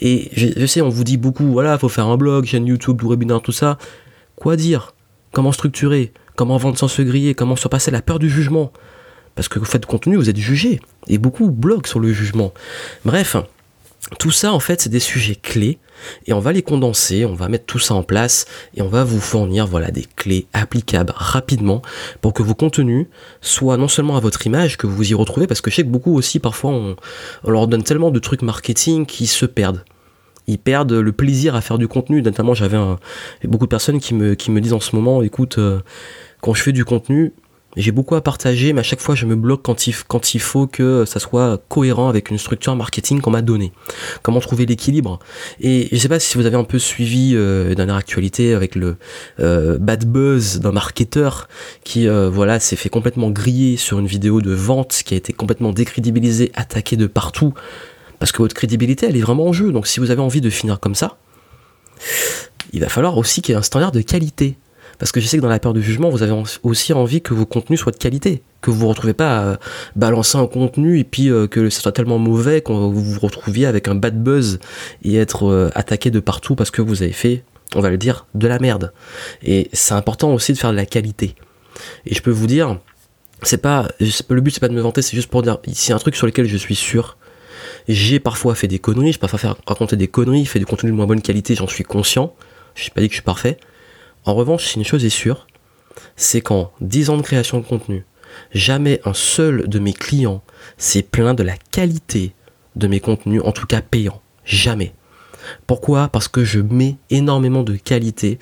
Et 0.00 0.30
je, 0.34 0.64
sais, 0.66 0.80
on 0.80 0.88
vous 0.88 1.04
dit 1.04 1.18
beaucoup, 1.18 1.52
voilà, 1.52 1.76
faut 1.76 1.88
faire 1.88 2.06
un 2.06 2.16
blog, 2.16 2.46
chaîne 2.46 2.66
YouTube, 2.66 2.98
du 3.02 3.06
webinaire, 3.06 3.42
tout 3.42 3.52
ça. 3.52 3.76
Quoi 4.36 4.56
dire? 4.56 4.94
Comment 5.32 5.52
structurer? 5.52 6.12
Comment 6.36 6.56
vendre 6.56 6.78
sans 6.78 6.88
se 6.88 7.02
griller? 7.02 7.34
Comment 7.34 7.56
surpasser 7.56 7.90
la 7.90 8.00
peur 8.00 8.20
du 8.20 8.30
jugement? 8.30 8.72
Parce 9.34 9.48
que 9.48 9.58
vous 9.58 9.64
faites 9.64 9.82
du 9.82 9.88
contenu, 9.88 10.16
vous 10.16 10.30
êtes 10.30 10.38
jugé. 10.38 10.80
Et 11.08 11.18
beaucoup 11.18 11.50
bloquent 11.50 11.88
sur 11.88 11.98
le 11.98 12.12
jugement. 12.12 12.54
Bref, 13.04 13.36
tout 14.18 14.30
ça, 14.30 14.52
en 14.52 14.60
fait, 14.60 14.80
c'est 14.80 14.88
des 14.88 15.00
sujets 15.00 15.34
clés 15.34 15.78
et 16.26 16.32
on 16.32 16.40
va 16.40 16.52
les 16.52 16.62
condenser, 16.62 17.24
on 17.24 17.34
va 17.34 17.48
mettre 17.48 17.66
tout 17.66 17.78
ça 17.78 17.94
en 17.94 18.02
place 18.02 18.46
et 18.74 18.82
on 18.82 18.88
va 18.88 19.04
vous 19.04 19.20
fournir 19.20 19.66
voilà 19.66 19.90
des 19.90 20.06
clés 20.16 20.46
applicables 20.52 21.12
rapidement 21.14 21.82
pour 22.20 22.32
que 22.32 22.42
vos 22.42 22.54
contenus 22.54 23.06
soient 23.40 23.76
non 23.76 23.88
seulement 23.88 24.16
à 24.16 24.20
votre 24.20 24.46
image, 24.46 24.76
que 24.76 24.86
vous 24.86 25.10
y 25.10 25.14
retrouvez, 25.14 25.46
parce 25.46 25.60
que 25.60 25.70
je 25.70 25.76
sais 25.76 25.82
que 25.82 25.88
beaucoup 25.88 26.14
aussi 26.14 26.38
parfois 26.38 26.70
on, 26.70 26.96
leur 27.46 27.66
donne 27.66 27.82
tellement 27.82 28.10
de 28.10 28.18
trucs 28.18 28.42
marketing 28.42 29.06
qui 29.06 29.26
se 29.26 29.46
perdent. 29.46 29.84
Ils 30.46 30.58
perdent 30.58 30.92
le 30.92 31.12
plaisir 31.12 31.54
à 31.54 31.60
faire 31.60 31.76
du 31.76 31.88
contenu. 31.88 32.22
Notamment, 32.22 32.54
j'avais 32.54 32.78
beaucoup 33.44 33.66
de 33.66 33.68
personnes 33.68 34.00
qui 34.00 34.14
me, 34.14 34.34
qui 34.34 34.50
me 34.50 34.62
disent 34.62 34.72
en 34.72 34.80
ce 34.80 34.96
moment, 34.96 35.20
écoute, 35.20 35.58
euh, 35.58 35.80
quand 36.40 36.54
je 36.54 36.62
fais 36.62 36.72
du 36.72 36.86
contenu, 36.86 37.34
j'ai 37.78 37.92
beaucoup 37.92 38.14
à 38.14 38.20
partager, 38.20 38.72
mais 38.72 38.80
à 38.80 38.84
chaque 38.84 39.00
fois 39.00 39.14
je 39.14 39.24
me 39.24 39.36
bloque 39.36 39.62
quand 39.62 39.86
il, 39.86 40.40
faut 40.40 40.66
que 40.66 41.04
ça 41.06 41.20
soit 41.20 41.62
cohérent 41.68 42.08
avec 42.08 42.30
une 42.30 42.38
structure 42.38 42.74
marketing 42.76 43.20
qu'on 43.20 43.30
m'a 43.30 43.42
donnée. 43.42 43.72
Comment 44.22 44.40
trouver 44.40 44.66
l'équilibre? 44.66 45.18
Et 45.60 45.88
je 45.92 45.96
sais 45.96 46.08
pas 46.08 46.18
si 46.18 46.36
vous 46.36 46.46
avez 46.46 46.56
un 46.56 46.64
peu 46.64 46.78
suivi 46.78 47.32
euh, 47.34 47.74
dernière 47.74 47.96
actualité 47.96 48.54
avec 48.54 48.74
le 48.74 48.96
euh, 49.40 49.78
bad 49.78 50.04
buzz 50.04 50.60
d'un 50.60 50.72
marketeur 50.72 51.48
qui 51.84 52.08
euh, 52.08 52.28
voilà 52.28 52.60
s'est 52.60 52.76
fait 52.76 52.88
complètement 52.88 53.30
griller 53.30 53.76
sur 53.76 53.98
une 53.98 54.06
vidéo 54.06 54.40
de 54.40 54.52
vente 54.52 55.02
qui 55.04 55.14
a 55.14 55.16
été 55.16 55.32
complètement 55.32 55.72
décrédibilisée, 55.72 56.50
attaquée 56.54 56.96
de 56.96 57.06
partout, 57.06 57.54
parce 58.18 58.32
que 58.32 58.42
votre 58.42 58.54
crédibilité 58.54 59.06
elle 59.06 59.16
est 59.16 59.22
vraiment 59.22 59.46
en 59.46 59.52
jeu. 59.52 59.72
Donc 59.72 59.86
si 59.86 60.00
vous 60.00 60.10
avez 60.10 60.20
envie 60.20 60.40
de 60.40 60.50
finir 60.50 60.80
comme 60.80 60.96
ça, 60.96 61.16
il 62.72 62.80
va 62.80 62.88
falloir 62.88 63.16
aussi 63.16 63.40
qu'il 63.40 63.52
y 63.52 63.56
ait 63.56 63.58
un 63.58 63.62
standard 63.62 63.92
de 63.92 64.00
qualité 64.00 64.56
parce 64.98 65.12
que 65.12 65.20
je 65.20 65.26
sais 65.26 65.36
que 65.36 65.42
dans 65.42 65.48
la 65.48 65.58
peur 65.58 65.72
de 65.72 65.80
jugement, 65.80 66.10
vous 66.10 66.22
avez 66.22 66.34
aussi 66.62 66.92
envie 66.92 67.22
que 67.22 67.34
vos 67.34 67.46
contenus 67.46 67.80
soient 67.80 67.92
de 67.92 67.96
qualité, 67.98 68.42
que 68.60 68.70
vous 68.70 68.76
ne 68.76 68.82
vous 68.82 68.88
retrouvez 68.88 69.14
pas 69.14 69.52
à 69.52 69.58
balancer 69.96 70.36
un 70.38 70.46
contenu 70.46 70.98
et 70.98 71.04
puis 71.04 71.30
euh, 71.30 71.46
que 71.46 71.70
ce 71.70 71.80
soit 71.80 71.92
tellement 71.92 72.18
mauvais 72.18 72.60
qu'on 72.60 72.88
vous 72.90 73.02
vous 73.02 73.20
retrouviez 73.20 73.66
avec 73.66 73.88
un 73.88 73.94
bad 73.94 74.22
buzz 74.22 74.58
et 75.04 75.16
être 75.16 75.46
euh, 75.46 75.70
attaqué 75.74 76.10
de 76.10 76.20
partout 76.20 76.56
parce 76.56 76.70
que 76.70 76.82
vous 76.82 77.02
avez 77.02 77.12
fait, 77.12 77.44
on 77.74 77.80
va 77.80 77.90
le 77.90 77.98
dire, 77.98 78.26
de 78.34 78.48
la 78.48 78.58
merde. 78.58 78.92
Et 79.42 79.68
c'est 79.72 79.94
important 79.94 80.34
aussi 80.34 80.52
de 80.52 80.58
faire 80.58 80.72
de 80.72 80.76
la 80.76 80.86
qualité. 80.86 81.36
Et 82.04 82.14
je 82.14 82.22
peux 82.22 82.32
vous 82.32 82.48
dire, 82.48 82.78
c'est 83.42 83.62
pas, 83.62 83.88
le 84.00 84.40
but 84.40 84.50
c'est 84.50 84.60
pas 84.60 84.68
de 84.68 84.74
me 84.74 84.80
vanter, 84.80 85.02
c'est 85.02 85.16
juste 85.16 85.30
pour 85.30 85.42
dire, 85.42 85.58
c'est 85.72 85.92
un 85.92 85.98
truc 85.98 86.16
sur 86.16 86.26
lequel 86.26 86.46
je 86.48 86.56
suis 86.56 86.74
sûr. 86.74 87.16
J'ai 87.86 88.18
parfois 88.18 88.54
fait 88.54 88.68
des 88.68 88.78
conneries, 88.78 89.12
j'ai 89.12 89.18
parfois 89.18 89.38
fait 89.38 89.48
raconter 89.66 89.96
des 89.96 90.08
conneries, 90.08 90.44
fait 90.44 90.58
du 90.58 90.66
contenu 90.66 90.90
de 90.90 90.96
moins 90.96 91.06
bonne 91.06 91.22
qualité, 91.22 91.54
j'en 91.54 91.68
suis 91.68 91.84
conscient. 91.84 92.34
Je 92.74 92.84
n'ai 92.84 92.90
pas 92.90 93.00
dit 93.00 93.08
que 93.08 93.12
je 93.12 93.18
suis 93.18 93.24
parfait. 93.24 93.58
En 94.28 94.34
revanche, 94.34 94.66
si 94.66 94.76
une 94.76 94.84
chose 94.84 95.06
est 95.06 95.08
sûre, 95.08 95.46
c'est 96.14 96.42
qu'en 96.42 96.70
10 96.82 97.08
ans 97.08 97.16
de 97.16 97.22
création 97.22 97.60
de 97.60 97.64
contenu, 97.64 98.04
jamais 98.52 99.00
un 99.06 99.14
seul 99.14 99.66
de 99.66 99.78
mes 99.78 99.94
clients 99.94 100.42
s'est 100.76 101.00
plaint 101.00 101.34
de 101.34 101.42
la 101.42 101.56
qualité 101.56 102.34
de 102.76 102.88
mes 102.88 103.00
contenus, 103.00 103.40
en 103.42 103.52
tout 103.52 103.66
cas 103.66 103.80
payants. 103.80 104.20
Jamais. 104.44 104.92
Pourquoi? 105.66 106.08
Parce 106.08 106.28
que 106.28 106.44
je 106.44 106.60
mets 106.60 106.98
énormément 107.08 107.62
de 107.62 107.76
qualité 107.76 108.38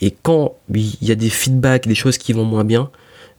et 0.00 0.10
quand 0.10 0.56
il 0.74 0.96
y 1.02 1.12
a 1.12 1.14
des 1.14 1.30
feedbacks, 1.30 1.86
des 1.86 1.94
choses 1.94 2.18
qui 2.18 2.32
vont 2.32 2.44
moins 2.44 2.64
bien, 2.64 2.90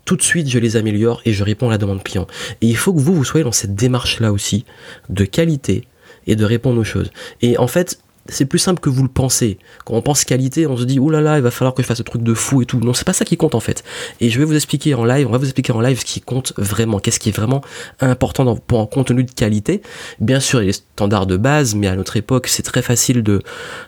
tout 0.06 0.16
de 0.16 0.22
suite 0.22 0.48
je 0.48 0.58
les 0.58 0.78
améliore 0.78 1.22
et 1.26 1.34
je 1.34 1.44
réponds 1.44 1.68
à 1.68 1.72
la 1.72 1.78
demande 1.78 2.02
client. 2.02 2.28
Et 2.62 2.68
il 2.68 2.78
faut 2.78 2.94
que 2.94 3.00
vous, 3.02 3.14
vous 3.14 3.26
soyez 3.26 3.44
dans 3.44 3.52
cette 3.52 3.76
démarche-là 3.76 4.32
aussi 4.32 4.64
de 5.10 5.26
qualité 5.26 5.84
et 6.28 6.38
de 6.38 6.46
répondre 6.46 6.80
aux 6.80 6.86
choses. 6.86 7.12
Et 7.42 7.58
en 7.58 7.68
fait, 7.68 8.00
c'est 8.30 8.46
plus 8.46 8.60
simple 8.60 8.80
que 8.80 8.90
vous 8.90 9.04
le 9.04 9.10
pensez. 9.10 9.58
Quand 9.86 9.96
on 9.96 10.02
pense 10.02 10.24
qualité, 10.24 10.68
on 10.68 10.78
se 10.78 10.84
dit, 10.84 11.00
oh 11.00 11.10
là 11.10 11.22
là, 11.22 11.38
il 11.38 11.42
va 11.42 11.52
falloir 11.52 11.74
que 11.74 11.82
je 11.82 11.88
fasse 11.88 11.98
ce 11.98 12.04
truc 12.04 12.24
de 12.24 12.34
fou 12.34 12.62
et 12.62 12.66
tout. 12.66 12.80
Non, 12.80 12.94
c'est 12.94 13.06
pas 13.06 13.14
ça 13.14 13.26
qui 13.26 13.38
compte 13.38 13.56
en 13.56 13.60
fait. 13.60 13.84
Et 14.22 14.30
je 14.30 14.40
vais 14.40 14.46
vous 14.46 14.56
expliquer 14.56 14.94
en 14.94 15.06
live, 15.06 15.28
on 15.28 15.32
va 15.32 15.38
vous 15.38 15.46
expliquer 15.46 15.74
en 15.74 15.82
live 15.82 16.00
ce 16.00 16.06
qui 16.06 16.22
compte 16.22 16.54
vraiment, 16.58 17.00
qu'est-ce 17.00 17.20
qui 17.20 17.30
est 17.30 17.36
vraiment 17.36 17.62
important 18.00 18.56
pour 18.56 18.80
un 18.80 18.86
contenu 18.86 19.24
de 19.24 19.32
qualité. 19.32 19.82
Bien 20.20 20.40
sûr, 20.40 20.62
il 20.62 20.66
y 20.66 20.68
a 20.68 20.72
les 20.72 20.74
standards 20.74 21.28
de 21.28 21.38
base, 21.38 21.76
mais 21.76 21.88
à 21.88 21.96
notre 21.96 22.18
époque, 22.18 22.48
c'est 22.48 22.64
très 22.64 22.82
facile 22.82 23.24
de, 23.24 23.42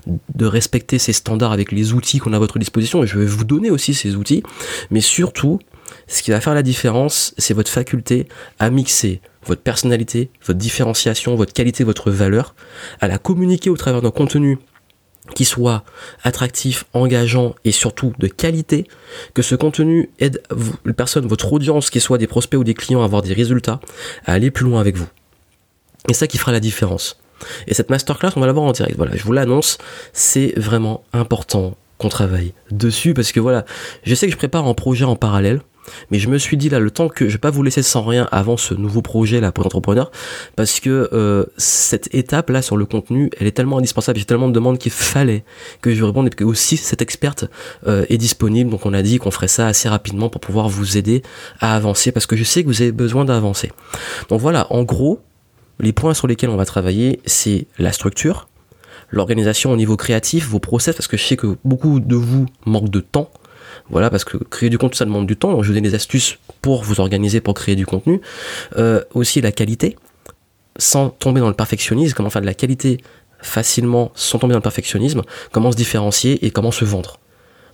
de 0.08 0.46
respecter 0.46 1.00
ces 1.00 1.14
standards 1.14 1.52
avec 1.52 1.72
les 1.72 1.94
outils 1.94 2.20
qu'on 2.20 2.34
a 2.34 2.38
à 2.38 2.40
votre 2.40 2.60
disposition. 2.60 3.04
Et 3.04 3.08
je 3.08 3.18
vais 3.18 3.26
vous 3.26 3.44
donner 3.44 3.72
aussi 3.72 3.94
ces 3.94 4.16
outils. 4.16 4.44
Mais 4.90 5.02
surtout, 5.02 5.60
ce 6.08 6.24
qui 6.24 6.32
va 6.32 6.42
faire 6.42 6.54
la 6.54 6.64
différence, 6.64 7.34
c'est 7.38 7.54
votre 7.54 7.72
faculté 7.72 8.28
à 8.60 8.70
mixer 8.70 9.22
votre 9.46 9.62
personnalité, 9.62 10.30
votre 10.46 10.60
différenciation, 10.60 11.36
votre 11.36 11.54
qualité, 11.54 11.84
votre 11.84 12.12
valeur, 12.12 12.56
à 13.00 13.08
la 13.08 13.18
communiquer 13.18 13.70
au 13.70 13.78
travers 13.78 14.02
d'un 14.02 14.12
contenu 14.12 14.60
qui 15.36 15.46
soit 15.46 15.84
attractif, 16.24 16.86
engageant 16.94 17.56
et 17.64 17.72
surtout 17.72 18.14
de 18.20 18.28
qualité, 18.28 18.88
que 19.34 19.42
ce 19.42 19.56
contenu 19.56 20.10
aide 20.20 20.42
les 20.86 20.94
personnes, 20.94 21.26
votre 21.26 21.54
audience, 21.54 21.90
qui 21.90 22.00
soit 22.00 22.18
des 22.18 22.28
prospects 22.28 22.60
ou 22.60 22.64
des 22.64 22.74
clients, 22.74 23.02
à 23.02 23.06
avoir 23.06 23.22
des 23.22 23.34
résultats, 23.34 23.80
à 24.26 24.34
aller 24.34 24.52
plus 24.52 24.66
loin 24.66 24.80
avec 24.80 24.98
vous. 24.98 25.08
Et 26.10 26.14
ça 26.14 26.28
qui 26.28 26.38
fera 26.38 26.52
la 26.52 26.60
différence. 26.60 27.20
Et 27.68 27.74
cette 27.74 27.90
masterclass, 27.90 28.32
on 28.36 28.40
va 28.40 28.48
la 28.48 28.54
voir 28.54 28.66
en 28.66 28.72
direct. 28.72 28.98
Voilà, 28.98 29.16
je 29.16 29.24
vous 29.24 29.32
l'annonce, 29.32 29.78
c'est 30.14 30.54
vraiment 30.58 31.04
important 31.14 31.78
qu'on 31.98 32.10
travaille 32.10 32.54
dessus 32.72 33.14
parce 33.14 33.32
que 33.32 33.40
voilà, 33.40 33.66
je 34.04 34.16
sais 34.16 34.26
que 34.26 34.32
je 34.32 34.38
prépare 34.38 34.68
un 34.68 34.74
projet 34.74 35.06
en 35.06 35.16
parallèle 35.16 35.62
Mais 36.12 36.20
je 36.20 36.30
me 36.30 36.38
suis 36.38 36.58
dit 36.58 36.70
là, 36.70 36.80
le 36.80 36.92
temps 36.92 37.10
que 37.10 37.28
je 37.28 37.34
vais 37.34 37.40
pas 37.40 37.50
vous 37.50 37.64
laisser 37.64 37.82
sans 37.82 38.04
rien 38.04 38.28
avant 38.32 38.58
ce 38.58 38.74
nouveau 38.74 39.02
projet 39.02 39.42
là 39.42 39.52
pour 39.52 39.64
l'entrepreneur, 39.64 40.12
parce 40.56 40.80
que 40.80 41.10
euh, 41.14 41.46
cette 41.58 42.14
étape 42.14 42.50
là 42.50 42.62
sur 42.62 42.78
le 42.78 42.86
contenu, 42.86 43.30
elle 43.40 43.48
est 43.48 43.52
tellement 43.52 43.78
indispensable, 43.78 44.20
j'ai 44.20 44.26
tellement 44.26 44.48
de 44.48 44.54
demandes 44.54 44.78
qu'il 44.78 44.92
fallait 44.92 45.44
que 45.82 45.94
je 45.94 46.04
réponde 46.04 46.28
et 46.28 46.30
que 46.30 46.44
aussi 46.44 46.78
cette 46.78 47.02
experte 47.02 47.46
euh, 47.88 48.06
est 48.10 48.18
disponible. 48.18 48.70
Donc 48.70 48.86
on 48.86 48.94
a 48.94 49.02
dit 49.02 49.18
qu'on 49.18 49.32
ferait 49.32 49.48
ça 49.48 49.68
assez 49.68 49.90
rapidement 49.90 50.30
pour 50.30 50.42
pouvoir 50.42 50.70
vous 50.70 50.98
aider 50.98 51.22
à 51.60 51.76
avancer, 51.76 52.12
parce 52.12 52.26
que 52.26 52.36
je 52.36 52.44
sais 52.44 52.64
que 52.64 52.68
vous 52.68 52.82
avez 52.82 52.92
besoin 52.92 53.26
d'avancer. 53.26 53.72
Donc 54.30 54.40
voilà, 54.42 54.68
en 54.72 54.84
gros, 54.84 55.20
les 55.80 55.94
points 55.94 56.14
sur 56.14 56.28
lesquels 56.28 56.50
on 56.50 56.58
va 56.58 56.66
travailler, 56.66 57.20
c'est 57.26 57.68
la 57.80 57.92
structure, 57.92 58.48
l'organisation 59.10 59.72
au 59.72 59.76
niveau 59.76 59.98
créatif, 59.98 60.48
vos 60.48 60.60
process, 60.60 60.96
parce 60.96 61.08
que 61.08 61.18
je 61.18 61.24
sais 61.24 61.38
que 61.38 61.58
beaucoup 61.66 62.00
de 62.00 62.16
vous 62.16 62.46
manquent 62.66 62.90
de 62.90 63.00
temps. 63.00 63.30
Voilà, 63.92 64.10
parce 64.10 64.24
que 64.24 64.38
créer 64.38 64.70
du 64.70 64.78
contenu, 64.78 64.98
ça 64.98 65.06
demande 65.06 65.28
du 65.28 65.36
temps. 65.36 65.62
Je 65.62 65.68
vous 65.68 65.74
donne 65.74 65.84
des 65.84 65.96
astuces 65.96 66.38
pour 66.62 66.84
vous 66.84 67.00
organiser, 67.00 67.42
pour 67.42 67.54
créer 67.54 67.76
du 67.76 67.86
contenu. 67.86 68.22
Euh, 68.78 69.02
aussi 69.14 69.42
la 69.42 69.52
qualité, 69.52 69.98
sans 70.78 71.10
tomber 71.10 71.42
dans 71.42 71.50
le 71.50 71.54
perfectionnisme, 71.54 72.16
comment 72.16 72.30
faire 72.30 72.42
de 72.42 72.48
la 72.48 72.54
qualité 72.54 73.00
facilement 73.42 74.12
sans 74.16 74.40
tomber 74.40 74.54
dans 74.54 74.60
le 74.60 74.64
perfectionnisme, 74.64 75.24
comment 75.52 75.72
se 75.72 75.78
différencier 75.78 76.46
et 76.46 76.52
comment 76.52 76.72
se 76.72 76.86
vendre. 76.86 77.20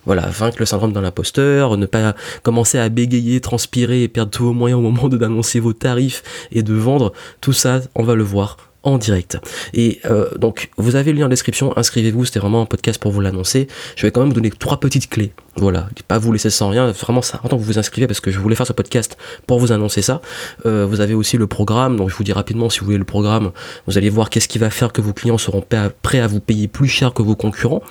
Voilà, 0.06 0.22
vaincre 0.22 0.56
le 0.60 0.66
syndrome 0.66 0.92
d'un 0.92 1.04
imposteur, 1.04 1.76
ne 1.76 1.84
pas 1.84 2.14
commencer 2.42 2.78
à 2.78 2.88
bégayer, 2.88 3.40
transpirer 3.40 4.04
et 4.04 4.08
perdre 4.08 4.30
tous 4.30 4.44
vos 4.44 4.52
moyens 4.52 4.78
au 4.78 4.82
moment 4.82 5.08
d'annoncer 5.08 5.60
vos 5.60 5.74
tarifs 5.74 6.22
et 6.50 6.62
de 6.62 6.72
vendre. 6.72 7.12
Tout 7.40 7.52
ça, 7.52 7.82
on 7.94 8.02
va 8.02 8.14
le 8.14 8.22
voir 8.22 8.56
en 8.84 8.96
direct. 8.96 9.38
Et 9.74 10.00
euh, 10.06 10.30
donc, 10.38 10.70
vous 10.78 10.96
avez 10.96 11.12
le 11.12 11.18
lien 11.18 11.26
en 11.26 11.28
description, 11.28 11.76
inscrivez-vous, 11.76 12.24
c'était 12.24 12.38
vraiment 12.38 12.62
un 12.62 12.66
podcast 12.66 13.00
pour 13.00 13.12
vous 13.12 13.20
l'annoncer. 13.20 13.68
Je 13.96 14.06
vais 14.06 14.10
quand 14.10 14.20
même 14.20 14.30
vous 14.30 14.34
donner 14.34 14.50
trois 14.50 14.80
petites 14.80 15.10
clés. 15.10 15.32
Voilà, 15.58 15.88
pas 16.06 16.18
vous 16.18 16.32
laisser 16.32 16.50
sans 16.50 16.68
rien. 16.68 16.92
Vraiment, 16.92 17.20
c'est 17.20 17.34
important 17.34 17.56
que 17.56 17.62
vous 17.62 17.72
vous 17.72 17.78
inscrivez 17.80 18.06
parce 18.06 18.20
que 18.20 18.30
je 18.30 18.38
voulais 18.38 18.54
faire 18.54 18.66
ce 18.66 18.72
podcast 18.72 19.16
pour 19.46 19.58
vous 19.58 19.72
annoncer 19.72 20.02
ça. 20.02 20.20
Euh, 20.66 20.86
vous 20.88 21.00
avez 21.00 21.14
aussi 21.14 21.36
le 21.36 21.48
programme, 21.48 21.96
donc 21.96 22.10
je 22.10 22.14
vous 22.14 22.22
dis 22.22 22.32
rapidement 22.32 22.70
si 22.70 22.78
vous 22.78 22.86
voulez 22.86 22.98
le 22.98 23.04
programme, 23.04 23.50
vous 23.88 23.98
allez 23.98 24.08
voir 24.08 24.30
qu'est-ce 24.30 24.46
qui 24.46 24.58
va 24.58 24.70
faire 24.70 24.92
que 24.92 25.00
vos 25.00 25.12
clients 25.12 25.36
seront 25.36 25.64
prêts 26.02 26.20
à 26.20 26.26
vous 26.28 26.38
payer 26.38 26.68
plus 26.68 26.86
cher 26.86 27.12
que 27.12 27.22
vos 27.22 27.34
concurrents. 27.34 27.82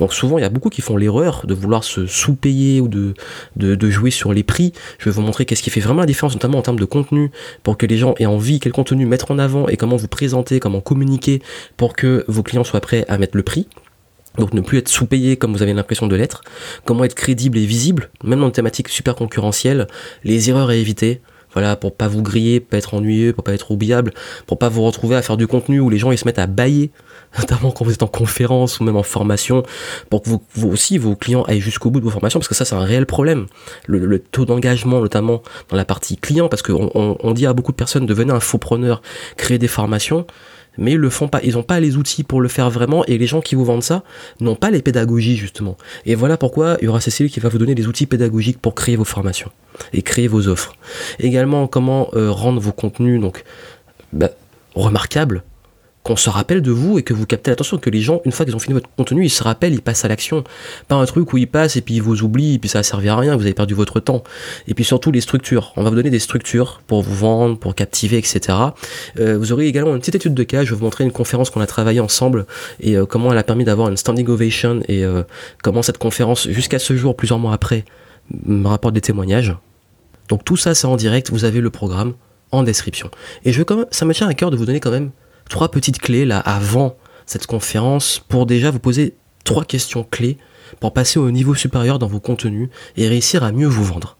Donc 0.00 0.14
souvent, 0.14 0.38
il 0.38 0.42
y 0.42 0.44
a 0.44 0.48
beaucoup 0.48 0.68
qui 0.68 0.82
font 0.82 0.96
l'erreur 0.96 1.46
de 1.46 1.54
vouloir 1.54 1.84
se 1.84 2.06
sous-payer 2.06 2.80
ou 2.80 2.88
de, 2.88 3.14
de, 3.54 3.76
de 3.76 3.90
jouer 3.90 4.10
sur 4.10 4.32
les 4.32 4.42
prix. 4.42 4.72
Je 4.98 5.04
vais 5.04 5.12
vous 5.12 5.22
montrer 5.22 5.44
qu'est-ce 5.44 5.62
qui 5.62 5.70
fait 5.70 5.80
vraiment 5.80 6.00
la 6.00 6.06
différence, 6.06 6.34
notamment 6.34 6.58
en 6.58 6.62
termes 6.62 6.80
de 6.80 6.84
contenu, 6.84 7.30
pour 7.62 7.76
que 7.76 7.86
les 7.86 7.98
gens 7.98 8.14
aient 8.18 8.26
envie, 8.26 8.58
quel 8.58 8.72
contenu 8.72 9.06
mettre 9.06 9.30
en 9.30 9.38
avant 9.38 9.68
et 9.68 9.76
comment 9.76 9.96
vous 9.96 10.08
présenter, 10.08 10.58
comment 10.58 10.80
communiquer 10.80 11.40
pour 11.76 11.94
que 11.94 12.24
vos 12.26 12.42
clients 12.42 12.64
soient 12.64 12.80
prêts 12.80 13.04
à 13.08 13.16
mettre 13.16 13.36
le 13.36 13.44
prix. 13.44 13.68
Donc 14.38 14.54
ne 14.54 14.60
plus 14.60 14.78
être 14.78 14.88
sous-payé 14.88 15.36
comme 15.36 15.52
vous 15.52 15.62
avez 15.62 15.74
l'impression 15.74 16.06
de 16.06 16.16
l'être. 16.16 16.42
Comment 16.84 17.04
être 17.04 17.14
crédible 17.14 17.58
et 17.58 17.66
visible, 17.66 18.10
même 18.24 18.40
dans 18.40 18.46
une 18.46 18.52
thématique 18.52 18.88
super 18.88 19.14
concurrentielle. 19.14 19.86
Les 20.24 20.50
erreurs 20.50 20.70
à 20.70 20.74
éviter. 20.74 21.20
Voilà, 21.52 21.76
pour 21.76 21.94
pas 21.94 22.08
vous 22.08 22.22
griller, 22.22 22.60
pas 22.60 22.78
être 22.78 22.94
ennuyeux, 22.94 23.32
pour 23.32 23.44
pas 23.44 23.52
être 23.52 23.70
oubliable, 23.70 24.12
pour 24.46 24.58
pas 24.58 24.70
vous 24.70 24.82
retrouver 24.82 25.16
à 25.16 25.22
faire 25.22 25.36
du 25.36 25.46
contenu 25.46 25.80
où 25.80 25.90
les 25.90 25.98
gens 25.98 26.10
ils 26.10 26.16
se 26.16 26.24
mettent 26.24 26.38
à 26.38 26.46
bailler, 26.46 26.90
notamment 27.38 27.70
quand 27.70 27.84
vous 27.84 27.92
êtes 27.92 28.02
en 28.02 28.08
conférence 28.08 28.80
ou 28.80 28.84
même 28.84 28.96
en 28.96 29.02
formation, 29.02 29.62
pour 30.08 30.22
que 30.22 30.30
vous, 30.30 30.68
aussi 30.68 30.96
vos 30.96 31.14
clients 31.14 31.42
aillent 31.42 31.60
jusqu'au 31.60 31.90
bout 31.90 32.00
de 32.00 32.04
vos 32.04 32.10
formations, 32.10 32.40
parce 32.40 32.48
que 32.48 32.54
ça 32.54 32.64
c'est 32.64 32.74
un 32.74 32.84
réel 32.84 33.04
problème. 33.04 33.46
Le, 33.86 34.18
taux 34.18 34.46
d'engagement, 34.46 35.00
notamment 35.00 35.42
dans 35.68 35.76
la 35.76 35.84
partie 35.84 36.16
client, 36.16 36.48
parce 36.48 36.62
qu'on 36.62 36.90
on, 36.94 37.32
dit 37.32 37.46
à 37.46 37.52
beaucoup 37.52 37.72
de 37.72 37.76
personnes 37.76 38.06
de 38.06 38.14
venir 38.14 38.34
un 38.34 38.40
faux 38.40 38.58
preneur, 38.58 39.02
créer 39.36 39.58
des 39.58 39.68
formations 39.68 40.26
mais 40.78 40.92
ils 40.92 40.98
le 40.98 41.10
font 41.10 41.28
pas. 41.28 41.40
Ils 41.42 41.54
n'ont 41.54 41.62
pas 41.62 41.80
les 41.80 41.96
outils 41.96 42.24
pour 42.24 42.40
le 42.40 42.48
faire 42.48 42.70
vraiment 42.70 43.04
et 43.06 43.18
les 43.18 43.26
gens 43.26 43.40
qui 43.40 43.54
vous 43.54 43.64
vendent 43.64 43.82
ça 43.82 44.02
n'ont 44.40 44.56
pas 44.56 44.70
les 44.70 44.82
pédagogies 44.82 45.36
justement. 45.36 45.76
Et 46.06 46.14
voilà 46.14 46.36
pourquoi 46.36 46.76
il 46.80 46.86
y 46.86 46.88
aura 46.88 47.00
Cécile 47.00 47.30
qui 47.30 47.40
va 47.40 47.48
vous 47.48 47.58
donner 47.58 47.74
les 47.74 47.86
outils 47.86 48.06
pédagogiques 48.06 48.58
pour 48.58 48.74
créer 48.74 48.96
vos 48.96 49.04
formations 49.04 49.50
et 49.92 50.02
créer 50.02 50.28
vos 50.28 50.48
offres. 50.48 50.74
Également 51.18 51.66
comment 51.66 52.08
euh, 52.14 52.30
rendre 52.30 52.60
vos 52.60 52.72
contenus 52.72 53.20
donc 53.20 53.44
bah, 54.12 54.30
remarquables 54.74 55.42
qu'on 56.02 56.16
se 56.16 56.30
rappelle 56.30 56.62
de 56.62 56.72
vous 56.72 56.98
et 56.98 57.02
que 57.02 57.14
vous 57.14 57.26
captez 57.26 57.50
l'attention, 57.50 57.78
que 57.78 57.90
les 57.90 58.00
gens, 58.00 58.20
une 58.24 58.32
fois 58.32 58.44
qu'ils 58.44 58.56
ont 58.56 58.58
fini 58.58 58.74
votre 58.74 58.88
contenu, 58.96 59.24
ils 59.24 59.30
se 59.30 59.44
rappellent, 59.44 59.72
ils 59.72 59.82
passent 59.82 60.04
à 60.04 60.08
l'action. 60.08 60.42
Pas 60.88 60.96
un 60.96 61.04
truc 61.06 61.32
où 61.32 61.38
ils 61.38 61.46
passent 61.46 61.76
et 61.76 61.80
puis 61.80 61.94
ils 61.94 62.02
vous 62.02 62.22
oublient 62.22 62.54
et 62.54 62.58
puis 62.58 62.68
ça 62.68 62.80
a 62.80 62.82
servi 62.82 63.08
à 63.08 63.16
rien, 63.16 63.36
vous 63.36 63.42
avez 63.42 63.54
perdu 63.54 63.74
votre 63.74 64.00
temps. 64.00 64.24
Et 64.66 64.74
puis 64.74 64.84
surtout 64.84 65.12
les 65.12 65.20
structures. 65.20 65.72
On 65.76 65.84
va 65.84 65.90
vous 65.90 65.96
donner 65.96 66.10
des 66.10 66.18
structures 66.18 66.82
pour 66.86 67.02
vous 67.02 67.14
vendre, 67.14 67.56
pour 67.56 67.74
captiver, 67.74 68.18
etc. 68.18 68.58
Euh, 69.20 69.38
vous 69.38 69.52
aurez 69.52 69.66
également 69.66 69.92
une 69.94 70.00
petite 70.00 70.16
étude 70.16 70.34
de 70.34 70.42
cas. 70.42 70.64
Je 70.64 70.70
vais 70.70 70.76
vous 70.76 70.84
montrer 70.84 71.04
une 71.04 71.12
conférence 71.12 71.50
qu'on 71.50 71.60
a 71.60 71.66
travaillé 71.66 72.00
ensemble 72.00 72.46
et 72.80 72.96
euh, 72.96 73.06
comment 73.06 73.30
elle 73.30 73.38
a 73.38 73.44
permis 73.44 73.64
d'avoir 73.64 73.88
une 73.88 73.96
standing 73.96 74.26
ovation 74.28 74.80
et 74.88 75.04
euh, 75.04 75.22
comment 75.62 75.82
cette 75.82 75.98
conférence, 75.98 76.48
jusqu'à 76.48 76.80
ce 76.80 76.96
jour, 76.96 77.16
plusieurs 77.16 77.38
mois 77.38 77.52
après, 77.52 77.84
me 78.44 78.66
rapporte 78.66 78.94
des 78.94 79.00
témoignages. 79.00 79.54
Donc 80.28 80.44
tout 80.44 80.56
ça, 80.56 80.74
c'est 80.74 80.86
en 80.86 80.96
direct. 80.96 81.30
Vous 81.30 81.44
avez 81.44 81.60
le 81.60 81.70
programme 81.70 82.14
en 82.50 82.62
description. 82.62 83.10
Et 83.44 83.52
je 83.52 83.58
veux 83.58 83.64
quand 83.64 83.76
même, 83.76 83.86
ça 83.90 84.04
me 84.04 84.12
tient 84.12 84.28
à 84.28 84.34
cœur 84.34 84.50
de 84.50 84.56
vous 84.56 84.66
donner 84.66 84.80
quand 84.80 84.90
même 84.90 85.10
trois 85.48 85.70
petites 85.70 85.98
clés 85.98 86.24
là 86.24 86.38
avant 86.38 86.96
cette 87.26 87.46
conférence 87.46 88.22
pour 88.28 88.46
déjà 88.46 88.70
vous 88.70 88.78
poser 88.78 89.14
trois 89.44 89.64
questions 89.64 90.04
clés 90.04 90.38
pour 90.80 90.92
passer 90.92 91.18
au 91.18 91.30
niveau 91.30 91.54
supérieur 91.54 91.98
dans 91.98 92.06
vos 92.06 92.20
contenus 92.20 92.68
et 92.96 93.08
réussir 93.08 93.44
à 93.44 93.52
mieux 93.52 93.66
vous 93.66 93.84
vendre. 93.84 94.16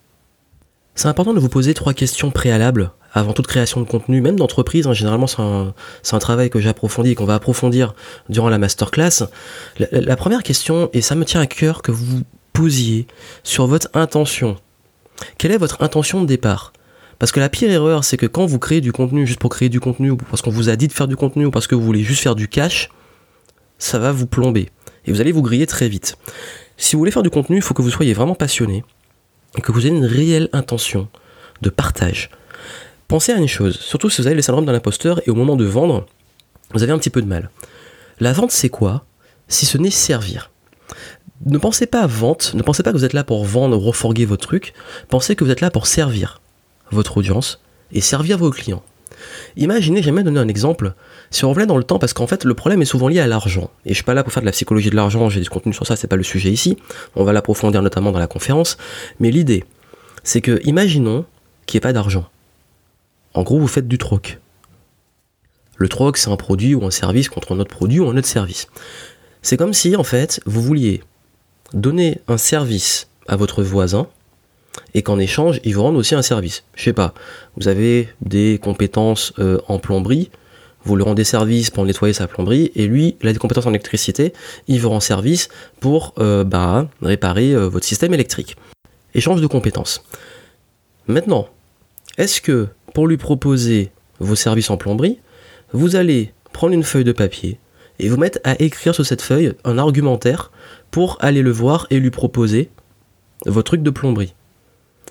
C'est 0.95 1.09
important 1.09 1.33
de 1.33 1.41
vous 1.41 1.49
poser 1.49 1.73
trois 1.75 1.95
questions 1.95 2.31
préalables 2.31 2.93
avant 3.15 3.33
toute 3.33 3.47
création 3.47 3.81
de 3.81 3.87
contenu, 3.87 4.21
même 4.21 4.37
d'entreprise. 4.37 4.87
Hein. 4.87 4.93
généralement, 4.93 5.27
c'est 5.27 5.41
un, 5.41 6.19
travail 6.19 6.51
que 6.51 6.61
j'approfondis 6.61 7.11
et 7.11 7.15
qu'on 7.15 7.25
va 7.25 7.35
approfondir 7.35 7.95
durant 8.29 8.49
la 8.49 8.59
masterclass. 8.59 9.25
la 9.79 10.17
première 10.17 10.43
question, 10.43 10.91
et 10.93 11.01
ça 11.01 11.15
me 11.15 11.25
tient 11.25 11.41
à 11.41 11.47
cœur 11.47 11.83
que 11.83 11.93
vous 11.93 12.23
posiez 12.53 13.07
sur 13.43 13.67
votre 13.67 13.89
intention. 13.95 14.57
Quelle 15.39 15.53
est 15.53 15.59
votre 15.59 15.83
intention 15.83 16.23
de 16.23 16.27
départ? 16.27 16.73
Parce 17.23 17.31
que 17.31 17.39
la 17.39 17.49
pire 17.49 17.71
erreur, 17.71 18.03
c'est 18.03 18.17
que 18.17 18.27
quand 18.27 18.47
vous 18.47 18.59
créez 18.59 18.81
du 18.81 18.91
contenu 18.91 19.29
juste 19.29 19.39
pour 19.39 19.49
créer 19.49 19.69
du 19.69 19.79
contenu, 19.79 20.11
ou 20.11 20.17
parce 20.17 20.43
qu'on 20.43 20.51
vous 20.51 20.71
a 20.71 20.75
dit 20.75 20.89
de 20.89 20.93
faire 20.93 21.07
du 21.07 21.15
contenu, 21.15 21.47
ou 21.47 21.53
parce 21.53 21.69
que 21.69 21.77
vous 21.77 21.85
voulez 21.85 22.03
juste 22.03 22.21
faire 22.21 22.35
du 22.35 22.49
cash, 22.49 22.91
ça 23.79 24.01
va 24.01 24.11
vous 24.11 24.27
plomber. 24.27 24.71
Et 25.07 25.13
vous 25.13 25.21
allez 25.21 25.31
vous 25.31 25.41
griller 25.41 25.69
très 25.69 25.89
vite. 25.89 26.17
Si 26.77 26.97
vous 26.97 26.99
voulez 26.99 27.13
faire 27.13 27.23
du 27.23 27.31
contenu, 27.31 27.59
il 27.59 27.63
faut 27.63 27.75
que 27.75 27.83
vous 27.83 27.91
soyez 27.91 28.13
vraiment 28.13 28.35
passionné, 28.35 28.83
et 29.57 29.61
que 29.61 29.71
vous 29.71 29.87
ayez 29.87 29.95
une 29.95 30.05
réelle 30.05 30.49
intention 30.53 31.07
de 31.61 31.71
partage. 31.71 32.29
Pensez 33.07 33.31
à 33.31 33.37
une 33.37 33.47
chose, 33.47 33.79
surtout 33.79 34.11
si 34.11 34.21
vous 34.21 34.27
avez 34.27 34.35
le 34.35 34.43
syndrome 34.43 34.65
d'un 34.65 34.75
imposteur, 34.75 35.21
et 35.25 35.31
au 35.31 35.37
moment 35.37 35.55
de 35.55 35.65
vendre, 35.65 36.07
vous 36.75 36.83
avez 36.83 36.91
un 36.91 36.99
petit 36.99 37.11
peu 37.11 37.23
de 37.23 37.29
mal. 37.29 37.51
La 38.19 38.33
vente, 38.33 38.51
c'est 38.51 38.69
quoi? 38.69 39.05
Si 39.47 39.65
ce 39.65 39.79
n'est 39.79 39.91
servir. 39.91 40.51
Ne 41.47 41.59
pensez 41.59 41.87
pas 41.87 42.01
à 42.01 42.07
vente, 42.09 42.55
ne 42.55 42.63
pensez 42.63 42.83
pas 42.83 42.91
que 42.91 42.97
vous 42.97 43.05
êtes 43.05 43.13
là 43.13 43.23
pour 43.23 43.45
vendre, 43.45 43.77
reforguer 43.77 44.25
votre 44.25 44.45
truc, 44.45 44.75
pensez 45.09 45.37
que 45.37 45.45
vous 45.45 45.53
êtes 45.53 45.61
là 45.61 45.71
pour 45.71 45.87
servir 45.87 46.42
votre 46.93 47.17
audience 47.19 47.61
et 47.93 48.01
servir 48.01 48.39
vos 48.39 48.51
clients. 48.51 48.83
Imaginez, 49.57 50.03
j'aimerais 50.03 50.25
donner 50.25 50.41
un 50.41 50.49
exemple, 50.49 50.95
si 51.31 51.45
on 51.45 51.51
revenait 51.51 51.67
dans 51.67 51.77
le 51.77 51.85
temps, 51.85 51.99
parce 51.99 52.13
qu'en 52.13 52.27
fait 52.27 52.45
le 52.45 52.55
problème 52.55 52.83
est 52.83 52.87
souvent 52.87 53.09
lié 53.09 53.21
à 53.21 53.27
l'argent, 53.27 53.71
et 53.85 53.91
je 53.91 53.95
suis 53.95 54.05
pas 54.05 54.15
là 54.15 54.25
pour 54.25 54.33
faire 54.33 54.43
de 54.43 54.47
la 54.47 54.53
psychologie 54.53 54.91
de 54.91 54.97
l'argent, 54.97 55.29
j'ai 55.29 55.41
du 55.41 55.51
contenu 55.51 55.73
sur 55.73 55.87
ça, 55.87 55.97
c'est 55.97 56.09
pas 56.09 56.17
le 56.17 56.23
sujet 56.23 56.51
ici, 56.51 56.77
on 57.15 57.25
va 57.25 57.33
l'approfondir 57.33 57.83
notamment 57.83 58.13
dans 58.13 58.19
la 58.19 58.27
conférence, 58.27 58.77
mais 59.21 59.31
l'idée, 59.31 59.65
c'est 60.25 60.41
que, 60.41 60.61
imaginons 60.65 61.25
qu'il 61.67 61.77
n'y 61.77 61.79
ait 61.79 61.89
pas 61.89 61.93
d'argent. 61.93 62.29
En 63.35 63.43
gros, 63.43 63.59
vous 63.59 63.69
faites 63.69 63.89
du 63.89 63.99
troc. 63.99 64.39
Le 65.77 65.89
troc, 65.89 66.17
c'est 66.17 66.31
un 66.31 66.37
produit 66.37 66.75
ou 66.75 66.85
un 66.85 66.91
service 66.91 67.29
contre 67.29 67.53
un 67.53 67.59
autre 67.59 67.75
produit 67.75 67.99
ou 67.99 68.09
un 68.09 68.17
autre 68.17 68.29
service. 68.29 68.69
C'est 69.41 69.57
comme 69.57 69.73
si, 69.73 69.97
en 69.97 70.05
fait, 70.05 70.41
vous 70.47 70.63
vouliez 70.63 71.03
donner 71.73 72.21
un 72.29 72.37
service 72.37 73.09
à 73.27 73.37
votre 73.37 73.63
voisin, 73.63 74.07
et 74.95 75.03
qu'en 75.03 75.19
échange, 75.19 75.61
ils 75.65 75.75
vous 75.75 75.83
rendent 75.83 75.97
aussi 75.97 76.15
un 76.15 76.23
service. 76.23 76.65
Je 76.75 76.85
sais 76.85 76.93
pas, 76.93 77.15
vous 77.57 77.69
avez 77.69 78.09
des 78.21 78.59
compétences 78.63 79.33
euh, 79.39 79.59
en 79.69 79.79
plomberie, 79.79 80.31
vous 80.85 80.97
lui 80.97 81.05
rendez 81.05 81.25
service 81.25 81.71
pour 81.71 81.85
nettoyer 81.85 82.13
sa 82.13 82.27
plomberie, 82.27 82.73
et 82.75 82.87
lui, 82.87 83.17
il 83.21 83.29
a 83.29 83.33
des 83.33 83.39
compétences 83.39 83.67
en 83.67 83.71
électricité, 83.71 84.33
il 84.69 84.81
vous 84.81 84.91
rend 84.91 85.01
service 85.01 85.49
pour 85.81 86.15
euh, 86.19 86.45
bah, 86.45 86.89
réparer 87.01 87.53
euh, 87.53 87.69
votre 87.69 87.87
système 87.87 88.15
électrique. 88.15 88.57
Échange 89.15 89.41
de 89.41 89.47
compétences. 89.47 90.05
Maintenant, 91.07 91.49
est-ce 92.19 92.41
que 92.41 92.69
pour 92.95 93.07
lui 93.07 93.17
proposer 93.17 93.91
vos 94.19 94.37
services 94.37 94.71
en 94.71 94.77
plomberie, 94.77 95.19
vous 95.73 95.97
allez 95.97 96.33
prendre 96.53 96.75
une 96.75 96.83
feuille 96.83 97.05
de 97.05 97.13
papier 97.13 97.59
et 97.99 98.09
vous 98.09 98.17
mettre 98.17 98.39
à 98.45 98.61
écrire 98.61 98.95
sur 98.95 99.07
cette 99.07 99.23
feuille 99.23 99.55
un 99.65 99.79
argumentaire 99.79 100.51
pour 100.91 101.17
aller 101.21 101.43
le 101.43 101.51
voir 101.51 101.87
et 101.91 101.99
lui 101.99 102.11
proposer 102.11 102.71
votre 103.47 103.71
truc 103.71 103.83
de 103.83 103.91
plomberie? 103.91 104.35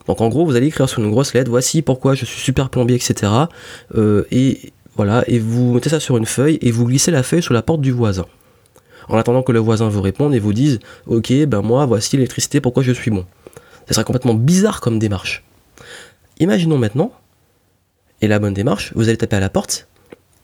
Donc 0.08 0.22
en 0.22 0.30
gros, 0.30 0.46
vous 0.46 0.56
allez 0.56 0.68
écrire 0.68 0.90
sur 0.90 1.04
une 1.04 1.12
grosse 1.12 1.34
lettre, 1.34 1.50
voici 1.50 1.82
pourquoi 1.82 2.16
je 2.16 2.26
suis 2.26 2.40
super 2.40 2.70
plombier, 2.70 2.96
etc. 2.96 3.32
Euh, 3.96 4.24
et 4.32 4.74
voilà, 4.96 5.24
et 5.28 5.40
vous 5.40 5.74
mettez 5.74 5.90
ça 5.90 6.00
sur 6.00 6.18
une 6.18 6.26
feuille 6.26 6.58
et 6.62 6.72
vous 6.72 6.86
glissez 6.86 7.12
la 7.12 7.24
feuille 7.24 7.44
sur 7.44 7.54
la 7.54 7.62
porte 7.62 7.82
du 7.82 7.92
voisin. 7.92 8.26
En 9.08 9.18
attendant 9.18 9.44
que 9.44 9.52
le 9.52 9.60
voisin 9.60 9.90
vous 9.90 10.02
réponde 10.02 10.34
et 10.36 10.40
vous 10.40 10.54
dise, 10.54 10.80
ok, 11.08 11.34
ben 11.46 11.62
moi, 11.62 11.86
voici 11.86 12.16
l'électricité, 12.16 12.62
pourquoi 12.62 12.84
je 12.84 12.92
suis 12.92 13.12
bon? 13.12 13.26
Ce 13.88 13.94
serait 13.94 14.04
complètement 14.04 14.34
bizarre 14.34 14.80
comme 14.80 15.00
démarche. 15.00 15.44
Imaginons 16.40 16.78
maintenant, 16.78 17.12
et 18.22 18.28
la 18.28 18.40
bonne 18.40 18.54
démarche, 18.54 18.94
vous 18.96 19.10
allez 19.10 19.18
taper 19.18 19.36
à 19.36 19.40
la 19.40 19.50
porte 19.50 19.88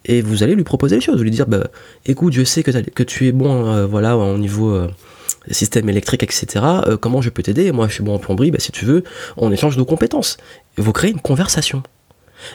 et 0.06 0.22
vous 0.22 0.44
allez 0.44 0.56
lui 0.56 0.64
proposer 0.64 0.96
les 0.96 1.02
choses. 1.02 1.18
Vous 1.18 1.24
lui 1.24 1.32
dire, 1.32 1.48
bah, 1.48 1.68
écoute, 2.06 2.34
je 2.34 2.44
sais 2.44 2.64
que, 2.64 3.04
tu 3.04 3.28
es 3.28 3.32
bon, 3.32 3.68
euh, 3.68 3.86
voilà, 3.86 4.18
au 4.18 4.38
niveau 4.38 4.72
euh, 4.72 4.88
système 5.52 5.90
électrique, 5.90 6.24
etc. 6.24 6.66
Euh, 6.66 6.98
comment 6.98 7.22
je 7.22 7.30
peux 7.30 7.44
t'aider? 7.44 7.72
Moi, 7.72 7.88
je 7.88 7.94
suis 7.94 8.04
bon 8.04 8.16
en 8.16 8.20
plomberie. 8.20 8.52
Bah, 8.52 8.60
si 8.60 8.72
tu 8.72 8.86
veux, 8.86 9.04
on 9.38 9.52
échange 9.52 9.78
nos 9.78 9.86
compétences. 9.86 10.38
Vous 10.78 10.94
créez 10.94 11.12
une 11.12 11.22
conversation. 11.22 11.84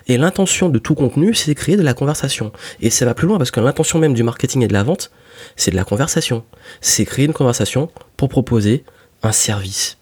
Et 0.06 0.16
l'intention 0.16 0.68
de 0.68 0.78
tout 0.78 0.94
contenu, 0.94 1.34
c'est 1.34 1.52
de 1.52 1.58
créer 1.58 1.76
de 1.76 1.82
la 1.82 1.94
conversation. 1.94 2.52
Et 2.80 2.90
ça 2.90 3.04
va 3.04 3.14
plus 3.14 3.26
loin 3.26 3.38
parce 3.38 3.50
que 3.50 3.60
l'intention 3.60 3.98
même 3.98 4.14
du 4.14 4.22
marketing 4.22 4.62
et 4.62 4.68
de 4.68 4.72
la 4.72 4.82
vente, 4.82 5.10
c'est 5.56 5.70
de 5.70 5.76
la 5.76 5.84
conversation. 5.84 6.44
C'est 6.80 7.04
créer 7.04 7.24
une 7.24 7.32
conversation 7.32 7.90
pour 8.16 8.28
proposer 8.28 8.84
un 9.22 9.32
service. 9.32 9.98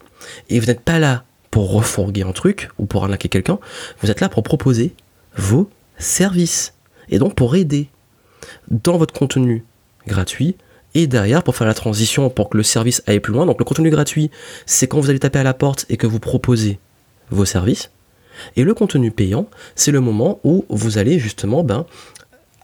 Et 0.48 0.60
vous 0.60 0.66
n'êtes 0.66 0.80
pas 0.80 0.98
là 0.98 1.24
pour 1.50 1.72
refourguer 1.72 2.22
un 2.22 2.32
truc 2.32 2.68
ou 2.78 2.86
pour 2.86 3.02
arnaquer 3.02 3.28
quelqu'un, 3.28 3.58
vous 4.00 4.10
êtes 4.10 4.20
là 4.20 4.28
pour 4.28 4.42
proposer 4.42 4.94
vos 5.36 5.68
services. 5.98 6.74
Et 7.08 7.18
donc 7.18 7.34
pour 7.34 7.56
aider 7.56 7.88
dans 8.70 8.98
votre 8.98 9.12
contenu 9.12 9.64
gratuit 10.06 10.56
et 10.94 11.06
derrière 11.06 11.42
pour 11.42 11.56
faire 11.56 11.66
la 11.66 11.74
transition 11.74 12.30
pour 12.30 12.48
que 12.48 12.56
le 12.56 12.62
service 12.62 13.02
aille 13.06 13.20
plus 13.20 13.32
loin. 13.32 13.46
Donc 13.46 13.58
le 13.58 13.64
contenu 13.64 13.90
gratuit, 13.90 14.30
c'est 14.66 14.86
quand 14.86 15.00
vous 15.00 15.10
allez 15.10 15.18
taper 15.18 15.38
à 15.38 15.42
la 15.42 15.54
porte 15.54 15.86
et 15.88 15.96
que 15.96 16.06
vous 16.06 16.20
proposez 16.20 16.78
vos 17.30 17.44
services. 17.44 17.90
Et 18.56 18.64
le 18.64 18.74
contenu 18.74 19.10
payant, 19.10 19.46
c'est 19.74 19.92
le 19.92 20.00
moment 20.00 20.40
où 20.44 20.64
vous 20.68 20.98
allez 20.98 21.18
justement 21.18 21.62
ben, 21.62 21.84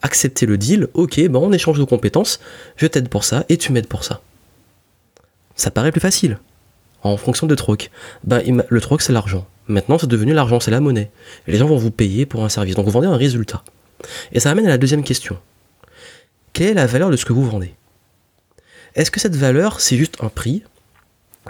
accepter 0.03 0.47
le 0.47 0.59
deal. 0.59 0.89
Ok, 0.95 1.21
ben 1.21 1.37
on 1.37 1.53
échange 1.53 1.79
de 1.79 1.85
compétences, 1.85 2.41
je 2.77 2.87
t'aide 2.87 3.09
pour 3.09 3.25
ça 3.25 3.45
et 3.49 3.57
tu 3.57 3.73
m'aides 3.73 3.89
pour 3.89 4.05
ça. 4.05 4.21
Ça 5.55 5.71
paraît 5.71 5.93
plus 5.93 6.01
facile 6.01 6.39
en 7.03 7.17
fonction 7.17 7.47
de 7.47 7.55
troc. 7.55 7.91
Ben, 8.25 8.43
le 8.69 8.81
troc, 8.81 9.03
c'est 9.03 9.13
l'argent. 9.13 9.47
Maintenant, 9.69 9.99
c'est 9.99 10.07
devenu 10.07 10.33
l'argent, 10.33 10.61
c'est 10.61 10.71
la 10.71 10.81
monnaie. 10.81 11.11
les 11.47 11.59
gens 11.59 11.67
vont 11.67 11.77
vous 11.77 11.91
payer 11.91 12.27
pour 12.27 12.45
un 12.45 12.49
service. 12.49 12.75
Donc 12.75 12.87
vous 12.87 12.93
vendez 12.93 13.07
un 13.07 13.17
résultat. 13.17 13.63
Et 14.33 14.41
ça 14.41 14.51
amène 14.51 14.67
à 14.67 14.71
la 14.71 14.79
deuxième 14.79 15.03
question. 15.03 15.39
Quelle 16.53 16.69
est 16.69 16.75
la 16.75 16.87
valeur 16.87 17.11
de 17.11 17.17
ce 17.17 17.25
que 17.25 17.33
vous 17.33 17.45
vendez? 17.45 17.75
Est-ce 18.97 19.11
que 19.11 19.21
cette 19.21 19.37
valeur, 19.37 19.81
c'est 19.81 19.97
juste 19.97 20.17
un 20.21 20.29
prix 20.29 20.63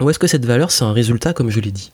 Ou 0.01 0.09
est-ce 0.09 0.19
que 0.19 0.27
cette 0.27 0.45
valeur, 0.45 0.69
c'est 0.69 0.83
un 0.83 0.91
résultat, 0.91 1.33
comme 1.33 1.49
je 1.49 1.59
l'ai 1.59 1.71
dit? 1.71 1.91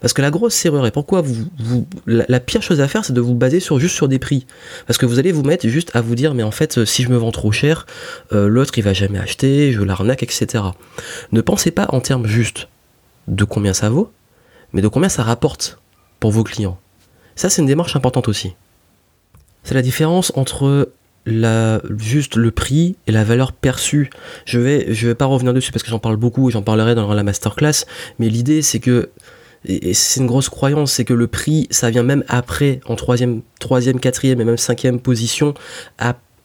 Parce 0.00 0.12
que 0.12 0.22
la 0.22 0.30
grosse 0.30 0.64
erreur, 0.64 0.86
et 0.86 0.90
pourquoi 0.90 1.22
vous, 1.22 1.86
la, 2.06 2.40
pire 2.40 2.62
chose 2.62 2.80
à 2.80 2.88
faire, 2.88 3.04
c'est 3.04 3.12
de 3.12 3.20
vous 3.20 3.34
baser 3.34 3.60
juste 3.60 3.94
sur 3.94 4.08
des 4.08 4.18
prix. 4.18 4.46
Parce 4.86 4.98
que 4.98 5.06
vous 5.06 5.18
allez 5.18 5.32
vous 5.32 5.42
mettre 5.42 5.66
juste 5.68 5.94
à 5.94 6.00
vous 6.00 6.14
dire, 6.14 6.34
mais 6.34 6.42
en 6.42 6.50
fait, 6.50 6.84
si 6.84 7.02
je 7.02 7.08
me 7.08 7.16
vends 7.16 7.32
trop 7.32 7.52
cher, 7.52 7.86
euh, 8.32 8.48
l'autre 8.48 8.72
il 8.76 8.84
va 8.84 8.92
jamais 8.92 9.18
acheter, 9.18 9.72
je 9.72 9.82
l'arnaque, 9.82 10.22
etc. 10.22 10.64
Ne 11.32 11.40
pensez 11.40 11.70
pas 11.70 11.86
en 11.90 12.00
termes 12.00 12.26
juste 12.26 12.68
de 13.28 13.44
combien 13.44 13.72
ça 13.72 13.88
vaut, 13.88 14.12
mais 14.72 14.82
de 14.82 14.88
combien 14.88 15.08
ça 15.08 15.22
rapporte 15.22 15.78
pour 16.20 16.30
vos 16.30 16.44
clients. 16.44 16.78
Ça, 17.34 17.48
c'est 17.48 17.62
une 17.62 17.68
démarche 17.68 17.96
importante 17.96 18.28
aussi. 18.28 18.54
C'est 19.64 19.74
la 19.74 19.82
différence 19.82 20.32
entre 20.36 20.90
la, 21.26 21.80
juste 21.98 22.36
le 22.36 22.50
prix 22.50 22.96
et 23.06 23.12
la 23.12 23.24
valeur 23.24 23.52
perçue. 23.52 24.10
Je 24.44 24.58
vais, 24.58 24.92
je 24.92 25.06
vais 25.06 25.14
pas 25.14 25.26
revenir 25.26 25.54
dessus 25.54 25.72
parce 25.72 25.82
que 25.82 25.90
j'en 25.90 25.98
parle 25.98 26.16
beaucoup 26.16 26.48
et 26.48 26.52
j'en 26.52 26.62
parlerai 26.62 26.94
dans 26.94 27.12
la 27.12 27.22
masterclass, 27.22 27.84
mais 28.18 28.28
l'idée 28.28 28.62
c'est 28.62 28.80
que 28.80 29.10
et, 29.64 29.94
c'est 29.94 30.20
une 30.20 30.26
grosse 30.26 30.48
croyance, 30.48 30.92
c'est 30.92 31.04
que 31.04 31.14
le 31.14 31.26
prix, 31.26 31.68
ça 31.70 31.90
vient 31.90 32.02
même 32.02 32.24
après, 32.28 32.80
en 32.86 32.96
troisième, 32.96 33.42
troisième, 33.60 34.00
quatrième 34.00 34.40
et 34.40 34.44
même 34.44 34.56
cinquième 34.56 35.00
position, 35.00 35.54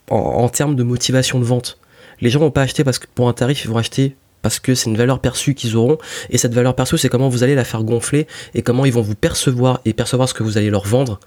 en, 0.10 0.50
termes 0.50 0.76
de 0.76 0.84
motivation 0.84 1.40
de 1.40 1.46
vente. 1.46 1.80
Les 2.22 2.30
gens 2.30 2.40
vont 2.40 2.52
pas 2.52 2.62
acheter 2.62 2.84
parce 2.84 3.00
que 3.00 3.08
pour 3.14 3.28
un 3.28 3.34
tarif, 3.34 3.64
ils 3.64 3.70
vont 3.70 3.78
acheter 3.78 4.16
parce 4.42 4.60
que 4.60 4.76
c'est 4.76 4.90
une 4.90 4.98
valeur 4.98 5.20
perçue 5.20 5.56
qu'ils 5.56 5.76
auront. 5.76 5.98
Et 6.30 6.38
cette 6.38 6.54
valeur 6.54 6.76
perçue, 6.76 6.98
c'est 6.98 7.10
comment 7.10 7.30
vous 7.30 7.44
allez 7.44 7.56
la 7.56 7.64
faire 7.64 7.84
gonfler 7.84 8.28
et 8.54 8.62
comment 8.62 8.86
ils 8.86 8.94
vont 8.94 9.02
vous 9.02 9.16
percevoir 9.16 9.82
et 9.86 9.94
percevoir 9.94 10.30
ce 10.30 10.34
que 10.34 10.44
vous 10.44 10.58
allez 10.58 10.70
leur 10.70 10.86
vendre 10.86 11.20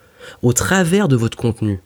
au 0.42 0.52
travers 0.52 1.08
de 1.08 1.16
votre 1.16 1.36
contenu. 1.36 1.80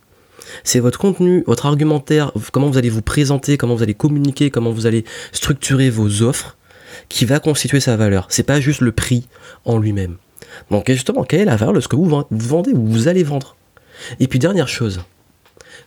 C'est 0.63 0.81
votre 0.81 0.99
contenu, 0.99 1.45
votre 1.47 1.67
argumentaire, 1.67 2.33
comment 2.53 2.69
vous 2.69 2.79
allez 2.79 2.91
vous 2.91 3.03
présenter, 3.03 3.57
comment 3.57 3.75
vous 3.75 3.83
allez 3.83 3.95
communiquer, 3.95 4.51
comment 4.51 4.71
vous 4.71 4.87
allez 4.87 5.05
structurer 5.33 5.91
vos 5.91 6.23
offres 6.23 6.57
qui 7.09 7.25
va 7.25 7.41
constituer 7.41 7.81
sa 7.81 7.97
valeur. 7.97 8.27
C'est 8.29 8.43
pas 8.45 8.61
juste 8.61 8.81
le 8.81 8.93
prix 8.93 9.27
en 9.65 9.79
lui-même. 9.79 10.17
Donc 10.71 10.91
justement, 10.91 11.25
quelle 11.25 11.41
est 11.41 11.47
la 11.47 11.57
valeur 11.57 11.75
de 11.75 11.81
ce 11.81 11.89
que 11.89 11.97
vous 11.97 12.25
vendez 12.31 12.73
ou 12.73 12.87
vous 12.87 13.09
allez 13.09 13.23
vendre? 13.23 13.57
Et 14.21 14.29
puis 14.29 14.39
dernière 14.39 14.69
chose, 14.69 15.01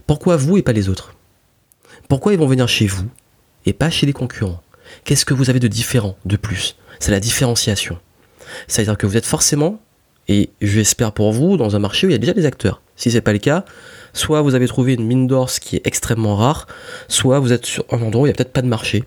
pourquoi 0.05 0.37
vous 0.37 0.57
et 0.57 0.61
pas 0.61 0.73
les 0.73 0.89
autres? 0.89 1.13
Pourquoi 2.09 2.33
ils 2.33 2.39
vont 2.39 2.47
venir 2.47 2.67
chez 2.67 2.87
vous 2.87 3.07
et 3.65 3.73
pas 3.73 3.89
chez 3.89 4.05
les 4.05 4.13
concurrents? 4.13 4.61
Qu'est-ce 5.03 5.25
que 5.25 5.33
vous 5.33 5.49
avez 5.49 5.59
de 5.59 5.67
différent, 5.67 6.17
de 6.25 6.37
plus? 6.37 6.77
C'est 6.99 7.11
la 7.11 7.19
différenciation. 7.19 7.99
C'est-à-dire 8.67 8.97
que 8.97 9.05
vous 9.05 9.17
êtes 9.17 9.25
forcément, 9.25 9.81
et 10.29 10.49
j'espère 10.61 11.11
pour 11.11 11.31
vous, 11.31 11.57
dans 11.57 11.75
un 11.75 11.79
marché 11.79 12.07
où 12.07 12.09
il 12.09 12.13
y 12.13 12.15
a 12.15 12.19
déjà 12.19 12.33
des 12.33 12.45
acteurs. 12.45 12.81
Si 12.95 13.11
c'est 13.11 13.21
pas 13.21 13.33
le 13.33 13.39
cas, 13.39 13.65
soit 14.13 14.41
vous 14.41 14.55
avez 14.55 14.67
trouvé 14.67 14.93
une 14.93 15.05
mine 15.05 15.27
d'or, 15.27 15.49
ce 15.49 15.59
qui 15.59 15.75
est 15.75 15.85
extrêmement 15.85 16.35
rare, 16.35 16.67
soit 17.07 17.39
vous 17.39 17.53
êtes 17.53 17.65
sur 17.65 17.85
un 17.91 18.01
endroit 18.01 18.23
où 18.23 18.25
il 18.25 18.29
n'y 18.29 18.33
a 18.33 18.35
peut-être 18.35 18.53
pas 18.53 18.61
de 18.61 18.67
marché, 18.67 19.03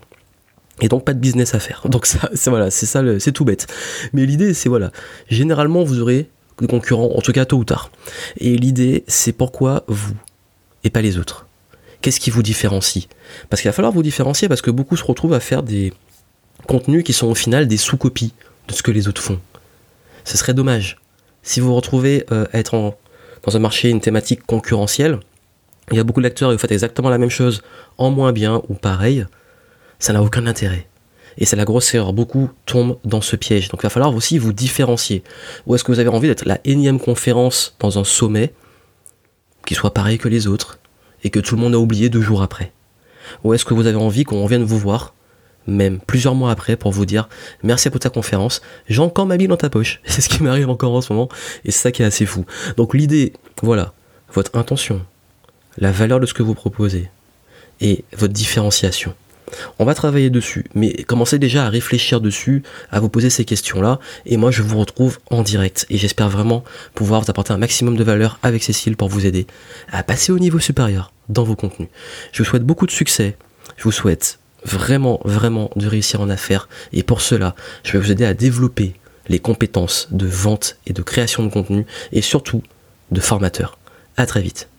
et 0.81 0.87
donc 0.87 1.05
pas 1.05 1.13
de 1.13 1.19
business 1.19 1.53
à 1.55 1.59
faire. 1.59 1.83
Donc 1.87 2.05
ça, 2.05 2.29
c'est 2.33 2.49
voilà, 2.49 2.71
c'est 2.71 2.85
ça, 2.85 3.03
c'est 3.19 3.31
tout 3.31 3.45
bête. 3.45 3.67
Mais 4.13 4.25
l'idée, 4.25 4.53
c'est 4.53 4.69
voilà, 4.69 4.91
généralement 5.29 5.83
vous 5.83 6.01
aurez 6.01 6.29
des 6.59 6.67
concurrents, 6.67 7.11
en 7.15 7.21
tout 7.21 7.31
cas 7.31 7.45
tôt 7.45 7.57
ou 7.57 7.63
tard. 7.63 7.91
Et 8.37 8.55
l'idée, 8.57 9.03
c'est 9.07 9.31
pourquoi 9.31 9.83
vous 9.87 10.15
et 10.83 10.89
pas 10.89 11.01
les 11.01 11.17
autres. 11.17 11.47
Qu'est-ce 12.01 12.19
qui 12.19 12.31
vous 12.31 12.41
différencie? 12.41 13.07
Parce 13.49 13.61
qu'il 13.61 13.69
va 13.69 13.73
falloir 13.73 13.93
vous 13.93 14.03
différencier 14.03 14.47
parce 14.47 14.61
que 14.61 14.71
beaucoup 14.71 14.97
se 14.97 15.03
retrouvent 15.03 15.33
à 15.33 15.39
faire 15.39 15.61
des 15.61 15.93
contenus 16.67 17.03
qui 17.03 17.13
sont 17.13 17.27
au 17.27 17.35
final 17.35 17.67
des 17.67 17.77
sous-copies 17.77 18.33
de 18.67 18.73
ce 18.73 18.81
que 18.81 18.91
les 18.91 19.07
autres 19.07 19.21
font. 19.21 19.39
Ce 20.23 20.37
serait 20.37 20.53
dommage. 20.53 20.97
Si 21.43 21.59
vous 21.59 21.67
vous 21.67 21.75
retrouvez 21.75 22.25
à 22.29 22.33
euh, 22.33 22.45
être 22.53 22.95
dans 23.43 23.55
un 23.55 23.59
marché, 23.59 23.89
une 23.89 24.01
thématique 24.01 24.45
concurrentielle, 24.45 25.19
il 25.91 25.97
y 25.97 25.99
a 25.99 26.03
beaucoup 26.03 26.21
d'acteurs 26.21 26.51
vous 26.51 26.57
faites 26.57 26.71
exactement 26.71 27.09
la 27.09 27.17
même 27.17 27.29
chose 27.29 27.63
en 27.97 28.11
moins 28.11 28.31
bien 28.31 28.61
ou 28.69 28.75
pareil, 28.75 29.25
ça 29.99 30.13
n'a 30.13 30.23
aucun 30.23 30.47
intérêt. 30.47 30.87
Et 31.37 31.45
c'est 31.45 31.55
la 31.55 31.65
grosse 31.65 31.93
erreur. 31.93 32.13
Beaucoup 32.13 32.49
tombent 32.65 32.97
dans 33.05 33.21
ce 33.21 33.35
piège. 33.35 33.69
Donc 33.69 33.81
il 33.81 33.83
va 33.83 33.89
falloir 33.89 34.13
aussi 34.13 34.37
vous 34.37 34.53
différencier. 34.53 35.23
Ou 35.65 35.75
est-ce 35.75 35.83
que 35.83 35.91
vous 35.91 35.99
avez 35.99 36.09
envie 36.09 36.27
d'être 36.27 36.45
la 36.45 36.59
énième 36.65 36.99
conférence 36.99 37.75
dans 37.79 37.99
un 37.99 38.03
sommet 38.03 38.53
qui 39.65 39.75
soit 39.75 39.93
pareil 39.93 40.17
que 40.17 40.27
les 40.27 40.47
autres 40.47 40.79
et 41.23 41.29
que 41.29 41.39
tout 41.39 41.55
le 41.55 41.61
monde 41.61 41.75
a 41.75 41.79
oublié 41.79 42.09
deux 42.09 42.21
jours 42.21 42.41
après? 42.41 42.73
Ou 43.43 43.53
est-ce 43.53 43.65
que 43.65 43.73
vous 43.73 43.87
avez 43.87 43.97
envie 43.97 44.23
qu'on 44.23 44.45
vienne 44.45 44.63
vous 44.63 44.79
voir 44.79 45.13
même 45.67 45.99
plusieurs 45.99 46.35
mois 46.35 46.51
après 46.51 46.75
pour 46.75 46.91
vous 46.91 47.05
dire 47.05 47.29
merci 47.63 47.89
pour 47.89 47.99
ta 47.99 48.09
conférence, 48.09 48.61
j'ai 48.87 49.01
encore 49.01 49.25
ma 49.25 49.37
bille 49.37 49.47
dans 49.47 49.57
ta 49.57 49.69
poche. 49.69 50.01
C'est 50.05 50.21
ce 50.21 50.29
qui 50.29 50.43
m'arrive 50.43 50.69
encore 50.69 50.93
en 50.93 51.01
ce 51.01 51.13
moment 51.13 51.29
et 51.65 51.71
c'est 51.71 51.79
ça 51.79 51.91
qui 51.91 52.01
est 52.01 52.05
assez 52.05 52.25
fou. 52.25 52.45
Donc 52.77 52.93
l'idée, 52.93 53.33
voilà, 53.61 53.93
votre 54.33 54.57
intention, 54.57 55.01
la 55.77 55.91
valeur 55.91 56.19
de 56.19 56.25
ce 56.25 56.33
que 56.33 56.43
vous 56.43 56.55
proposez 56.55 57.09
et 57.79 58.03
votre 58.17 58.33
différenciation. 58.33 59.13
On 59.79 59.85
va 59.85 59.93
travailler 59.93 60.29
dessus, 60.29 60.65
mais 60.75 60.93
commencez 61.03 61.37
déjà 61.39 61.65
à 61.65 61.69
réfléchir 61.69 62.21
dessus, 62.21 62.63
à 62.89 62.99
vous 62.99 63.09
poser 63.09 63.29
ces 63.29 63.43
questions-là, 63.43 63.99
et 64.25 64.37
moi 64.37 64.51
je 64.51 64.61
vous 64.61 64.79
retrouve 64.79 65.19
en 65.29 65.41
direct, 65.41 65.85
et 65.89 65.97
j'espère 65.97 66.29
vraiment 66.29 66.63
pouvoir 66.93 67.21
vous 67.21 67.29
apporter 67.29 67.51
un 67.51 67.57
maximum 67.57 67.97
de 67.97 68.03
valeur 68.03 68.39
avec 68.43 68.63
Cécile 68.63 68.95
pour 68.95 69.09
vous 69.09 69.25
aider 69.25 69.47
à 69.91 70.03
passer 70.03 70.31
au 70.31 70.39
niveau 70.39 70.59
supérieur 70.59 71.11
dans 71.27 71.43
vos 71.43 71.55
contenus. 71.55 71.89
Je 72.31 72.43
vous 72.43 72.49
souhaite 72.49 72.63
beaucoup 72.63 72.85
de 72.85 72.91
succès, 72.91 73.35
je 73.77 73.83
vous 73.83 73.91
souhaite 73.91 74.39
vraiment, 74.63 75.19
vraiment 75.25 75.69
de 75.75 75.87
réussir 75.87 76.21
en 76.21 76.29
affaires, 76.29 76.69
et 76.93 77.03
pour 77.03 77.21
cela, 77.21 77.55
je 77.83 77.93
vais 77.93 77.99
vous 77.99 78.11
aider 78.11 78.25
à 78.25 78.33
développer 78.33 78.95
les 79.27 79.39
compétences 79.39 80.07
de 80.11 80.25
vente 80.25 80.77
et 80.87 80.93
de 80.93 81.01
création 81.01 81.43
de 81.43 81.51
contenu, 81.51 81.85
et 82.11 82.21
surtout 82.21 82.63
de 83.11 83.19
formateur. 83.19 83.77
À 84.17 84.25
très 84.25 84.41
vite. 84.41 84.70